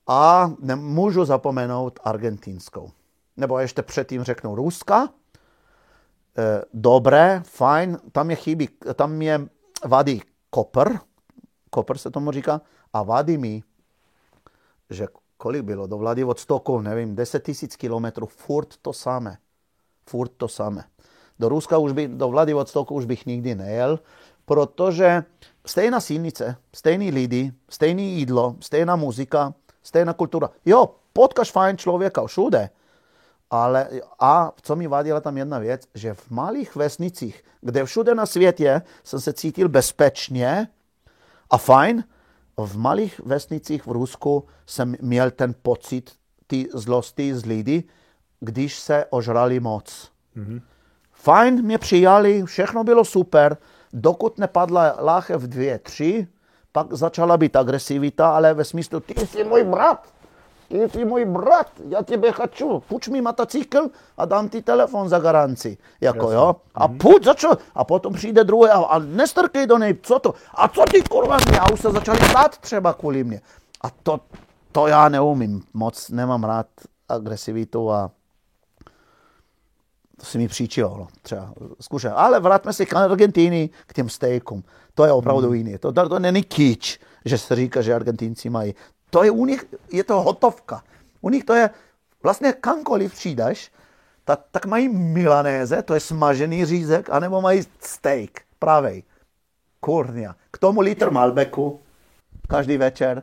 A 0.06 0.50
nemůžu 0.60 1.24
zapomenout 1.24 2.00
argentinskou. 2.04 2.90
Nebo 3.36 3.58
ještě 3.58 3.82
předtím 3.82 4.22
řeknu 4.22 4.54
Ruska. 4.54 5.08
E, 6.38 6.62
dobré, 6.74 7.42
fajn, 7.44 7.98
tam 8.12 8.30
je 8.30 8.36
chybí, 8.36 8.68
tam 8.94 9.22
je 9.22 9.40
vadí 9.84 10.22
kopr, 10.50 10.90
kopr 11.70 11.98
se 11.98 12.10
tomu 12.10 12.30
říká, 12.30 12.60
a 12.92 13.02
vadí 13.02 13.38
mi, 13.38 13.62
že 14.90 15.06
kolik 15.36 15.62
bylo 15.62 15.86
do 15.86 15.98
Vladivostoku, 15.98 16.80
nevím, 16.80 17.14
10 17.16 17.44
tisíc 17.44 17.76
kilometrů, 17.76 18.26
furt 18.26 18.76
to 18.82 18.92
samé. 18.92 19.38
Furt 20.08 20.32
to 20.36 20.48
samé. 20.48 20.84
Do 21.38 21.48
Ruska 21.48 21.78
už 21.78 21.92
by, 21.92 22.08
do 22.08 22.28
Vladivostoku 22.28 22.94
už 22.94 23.04
bych 23.04 23.26
nikdy 23.26 23.54
nejel, 23.54 23.98
protože 24.44 25.24
stejná 25.66 26.00
silnice, 26.00 26.56
stejný 26.74 27.10
lidi, 27.10 27.52
stejný 27.70 28.12
jídlo, 28.12 28.56
stejná 28.60 28.96
muzika, 28.96 29.54
stejná 29.82 30.12
kultura. 30.12 30.50
Jo, 30.64 30.94
potkaš 31.12 31.52
fajn 31.52 31.78
člověka 31.78 32.26
všude, 32.26 32.70
ale 33.50 33.88
a 34.18 34.52
co 34.62 34.76
mi 34.76 34.86
vadila 34.86 35.20
tam 35.20 35.38
jedna 35.38 35.58
věc, 35.58 35.82
že 35.94 36.14
v 36.14 36.30
malých 36.30 36.76
vesnicích, 36.76 37.44
kde 37.60 37.84
všude 37.84 38.14
na 38.14 38.26
světě 38.26 38.82
jsem 39.04 39.20
se 39.20 39.32
cítil 39.32 39.68
bezpečně 39.68 40.68
a 41.50 41.58
fajn, 41.58 42.04
v 42.66 42.76
malých 42.76 43.20
vesnicích 43.24 43.86
v 43.86 43.90
Rusku 43.90 44.44
jsem 44.66 44.96
měl 45.00 45.30
ten 45.30 45.54
pocit 45.62 46.10
ty 46.46 46.68
zlosti 46.74 47.34
z 47.34 47.44
lidí, 47.44 47.88
když 48.40 48.78
se 48.78 49.06
ožrali 49.10 49.60
moc. 49.60 50.10
Mm-hmm. 50.36 50.60
Fajn 51.12 51.62
mě 51.62 51.78
přijali, 51.78 52.42
všechno 52.42 52.84
bylo 52.84 53.04
super, 53.04 53.56
dokud 53.92 54.38
nepadla 54.38 54.96
láhev 55.00 55.42
dvě, 55.42 55.78
tři, 55.78 56.26
pak 56.72 56.92
začala 56.92 57.36
být 57.36 57.56
agresivita, 57.56 58.30
ale 58.30 58.54
ve 58.54 58.64
smyslu, 58.64 59.00
ty 59.00 59.26
jsi 59.26 59.44
můj 59.44 59.64
brat, 59.64 60.14
ty 60.67 60.89
jsi 60.89 61.05
můj 61.05 61.25
brat, 61.25 61.67
já 61.89 62.03
tebe 62.03 62.31
хочу, 62.31 62.79
půjč 62.87 63.07
mi 63.07 63.21
motocykl 63.21 63.89
a 64.17 64.25
dám 64.25 64.49
ti 64.49 64.61
telefon 64.61 65.09
za 65.09 65.19
garanci. 65.19 65.77
Jako, 66.01 66.31
jo? 66.31 66.55
A 66.75 66.87
mm-hmm. 66.87 66.97
půjč, 66.97 67.23
za 67.23 67.33
čo? 67.33 67.51
A 67.75 67.83
potom 67.83 68.13
přijde 68.13 68.43
druhý 68.43 68.69
a, 68.69 68.77
a 68.77 68.99
nestrkej 68.99 69.67
do 69.67 69.77
něj, 69.77 69.97
co 70.01 70.19
to? 70.19 70.33
A 70.53 70.67
co 70.67 70.83
ty 70.91 71.01
kurva 71.01 71.37
mě? 71.47 71.59
A 71.59 71.71
už 71.71 71.81
se 71.81 71.91
začali 71.91 72.19
ptát 72.19 72.57
třeba 72.57 72.93
kvůli 72.93 73.23
mě. 73.23 73.41
A 73.81 73.89
to, 74.03 74.19
to 74.71 74.87
já 74.87 75.09
neumím, 75.09 75.63
moc 75.73 76.09
nemám 76.09 76.43
rád 76.43 76.67
agresivitu 77.09 77.91
a 77.91 78.11
to 80.19 80.25
si 80.25 80.37
mi 80.37 80.47
příčilo, 80.47 81.07
třeba 81.21 81.53
zkušen. 81.81 82.13
Ale 82.15 82.39
vrátme 82.39 82.73
se 82.73 82.85
k 82.85 82.93
Argentíny, 82.93 83.69
k 83.87 83.93
těm 83.93 84.09
steakům. 84.09 84.63
To 84.93 85.05
je 85.05 85.11
opravdu 85.11 85.47
mm. 85.47 85.53
jiné. 85.53 85.77
To, 85.77 85.91
to, 85.91 86.09
to 86.09 86.19
není 86.19 86.43
kýč, 86.43 86.99
že 87.25 87.37
se 87.37 87.55
říká, 87.55 87.81
že 87.81 87.95
Argentinci 87.95 88.49
mají. 88.49 88.75
to 89.10 89.24
je 89.24 89.30
u 89.30 89.46
nich, 89.46 89.64
je 89.92 90.04
to 90.04 90.22
hotovka. 90.22 90.82
U 91.20 91.30
nich 91.30 91.44
to 91.44 91.54
je, 91.54 91.70
vlastně 92.22 92.52
kamkoliv 92.52 93.14
přijdeš, 93.14 93.72
tak, 94.24 94.40
tak 94.50 94.66
mají 94.66 94.88
milanéze, 94.88 95.82
to 95.82 95.94
je 95.94 96.00
smažený 96.00 96.64
řízek, 96.64 97.10
anebo 97.10 97.40
mají 97.40 97.62
steak, 97.80 98.30
pravej. 98.58 99.02
Kurnia. 99.80 100.34
K 100.50 100.58
tomu 100.58 100.80
litr 100.80 101.10
Malbeku, 101.10 101.80
každý 102.48 102.76
večer. 102.76 103.22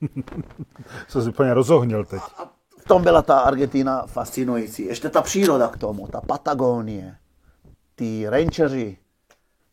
Co 1.08 1.22
jsi 1.22 1.28
úplně 1.28 1.54
rozohnil 1.54 2.04
teď. 2.04 2.20
A, 2.22 2.42
a 2.42 2.50
v 2.78 2.84
tom 2.88 3.02
byla 3.02 3.22
ta 3.22 3.38
Argentina 3.38 4.06
fascinující. 4.06 4.84
Ještě 4.84 5.08
ta 5.08 5.22
příroda 5.22 5.68
k 5.68 5.78
tomu, 5.78 6.06
ta 6.06 6.20
Patagonie, 6.20 7.16
ty 7.94 8.28
rangeři, 8.28 8.98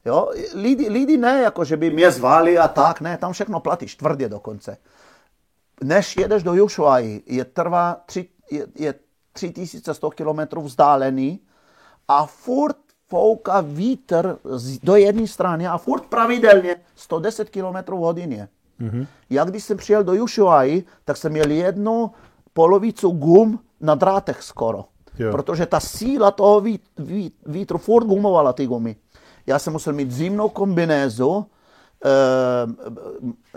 Jo? 0.06 0.30
Lidi, 0.54 0.90
lidi 0.90 1.18
ne, 1.18 1.42
jako 1.42 1.66
že 1.66 1.78
by 1.78 1.90
mě 1.90 2.12
zvali 2.12 2.58
a 2.58 2.68
tak, 2.68 3.02
ne, 3.02 3.18
tam 3.18 3.34
všechno 3.34 3.60
platíš, 3.60 3.96
tvrdě 3.96 4.30
dokonce 4.30 4.78
než 5.84 6.18
jedeš 6.18 6.44
do 6.44 6.54
Jušuaji, 6.54 7.24
je 7.26 7.46
trvá 7.46 8.02
tři, 8.06 8.30
je, 8.52 8.68
je 8.76 8.94
3100 9.34 10.10
km 10.10 10.60
vzdálený 10.62 11.40
a 12.08 12.26
furt 12.26 12.78
fouká 13.10 13.62
vítr 13.62 14.38
do 14.84 14.96
jedné 14.96 15.28
strany 15.28 15.68
a 15.68 15.78
furt 15.78 16.06
pravidelně 16.06 16.76
110 16.96 17.50
km 17.50 17.94
hodině. 17.94 18.50
Mm-hmm. 18.82 19.08
Já 19.30 19.46
když 19.46 19.64
jsem 19.64 19.78
přijel 19.78 20.04
do 20.04 20.14
Jušuaji, 20.14 20.84
tak 21.06 21.18
jsem 21.18 21.32
měl 21.32 21.52
jednu 21.52 22.12
polovicu 22.54 23.10
gum 23.10 23.60
na 23.82 23.96
drátech 23.96 24.44
skoro. 24.44 24.86
Jo. 25.20 25.32
Protože 25.32 25.66
ta 25.66 25.80
síla 25.80 26.32
toho 26.32 26.62
vít, 26.62 26.82
vít, 26.98 27.36
vítru 27.46 27.78
furt 27.78 28.06
gumovala 28.06 28.54
ty 28.54 28.68
gumy. 28.68 28.96
Já 29.48 29.60
jsem 29.60 29.74
musel 29.74 29.94
mít 29.94 30.12
zimnou 30.12 30.50
kombinézu, 30.50 31.46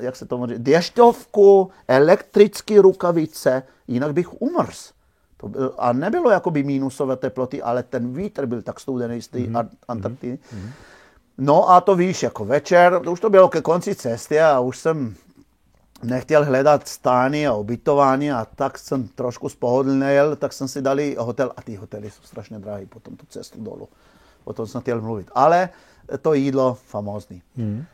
jak 0.00 0.16
se 0.16 0.26
to 0.26 0.46
říká, 0.46 0.58
dešťovku, 0.62 1.70
elektrické 1.88 2.82
rukavice, 2.82 3.62
jinak 3.88 4.12
bych 4.12 4.42
umrz. 4.42 4.92
To 5.36 5.48
byl, 5.48 5.74
a 5.78 5.92
nebylo 5.92 6.30
jakoby 6.30 6.62
mínusové 6.62 7.16
teploty, 7.16 7.62
ale 7.62 7.82
ten 7.82 8.14
vítr 8.14 8.46
byl 8.46 8.62
tak 8.62 8.80
studený 8.80 9.22
z 9.22 9.28
té 9.28 9.38
mm-hmm. 9.38 9.68
Antarktidy. 9.88 10.36
Mm-hmm. 10.36 10.70
No 11.38 11.70
a 11.70 11.80
to 11.80 11.96
víš, 11.96 12.22
jako 12.22 12.44
večer, 12.44 13.08
už 13.08 13.20
to 13.20 13.30
bylo 13.30 13.48
ke 13.48 13.60
konci 13.60 13.94
cesty 13.94 14.40
a 14.40 14.60
už 14.60 14.78
jsem 14.78 15.14
nechtěl 16.02 16.44
hledat 16.44 16.88
stány 16.88 17.46
a 17.46 17.54
ubytování 17.54 18.32
a 18.32 18.46
tak 18.56 18.78
jsem 18.78 19.08
trošku 19.08 19.48
spohodlný 19.48 20.06
jel, 20.06 20.36
tak 20.36 20.52
jsem 20.52 20.68
si 20.68 20.82
dali 20.82 21.16
hotel 21.18 21.52
a 21.56 21.62
ty 21.62 21.74
hotely 21.74 22.10
jsou 22.10 22.22
strašně 22.22 22.58
drahé 22.58 22.86
potom 22.86 23.16
tu 23.16 23.26
cestu 23.26 23.62
dolů. 23.62 23.88
O 24.44 24.52
tom 24.52 24.66
jsem 24.66 24.80
chtěl 24.80 25.00
mluvit. 25.00 25.30
Ale 25.34 25.68
to 26.22 26.34
jídlo 26.34 26.74
famózní. 26.74 27.42
Mm. 27.56 27.84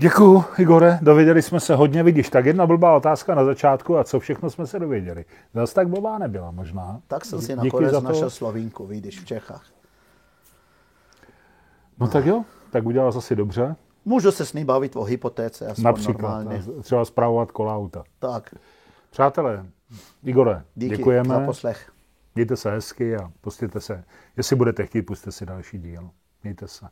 Děkuju, 0.00 0.44
Igore, 0.58 0.98
dověděli 1.02 1.42
jsme 1.42 1.60
se 1.60 1.74
hodně, 1.74 2.02
vidíš, 2.02 2.30
tak 2.30 2.46
jedna 2.46 2.66
blbá 2.66 2.96
otázka 2.96 3.34
na 3.34 3.44
začátku 3.44 3.98
a 3.98 4.04
co 4.04 4.20
všechno 4.20 4.50
jsme 4.50 4.66
se 4.66 4.78
dověděli. 4.78 5.24
Zase 5.54 5.74
tak 5.74 5.88
blbá 5.88 6.18
nebyla 6.18 6.50
možná. 6.50 7.00
Tak 7.06 7.24
jsem 7.24 7.40
si 7.40 7.56
nakonec 7.56 7.90
to... 7.90 8.00
našel 8.00 8.30
Slovínku, 8.30 8.86
vidíš, 8.86 9.20
v 9.20 9.24
Čechách. 9.24 9.66
No 12.00 12.08
tak 12.08 12.26
jo, 12.26 12.44
tak 12.70 12.86
udělal 12.86 13.12
asi 13.16 13.36
dobře. 13.36 13.76
Můžu 14.04 14.30
se 14.30 14.46
s 14.46 14.52
ní 14.52 14.64
bavit 14.64 14.96
o 14.96 15.04
hypotéce, 15.04 15.66
aspoň 15.66 15.84
Například, 15.84 16.44
normálně. 16.44 16.62
třeba 16.82 17.04
zpravovat 17.04 17.52
kolauta. 17.52 18.04
Tak. 18.18 18.54
Přátelé, 19.10 19.66
Igore, 20.24 20.62
Díky 20.74 20.96
děkujeme. 20.96 21.34
za 21.34 21.40
poslech. 21.40 21.92
Mějte 22.34 22.56
se 22.56 22.70
hezky 22.70 23.16
a 23.16 23.30
pustěte 23.40 23.80
se. 23.80 24.04
Jestli 24.36 24.56
budete 24.56 24.86
chtít, 24.86 25.02
puste 25.02 25.32
si 25.32 25.46
další 25.46 25.78
díl. 25.78 26.10
Mějte 26.42 26.68
se. 26.68 26.86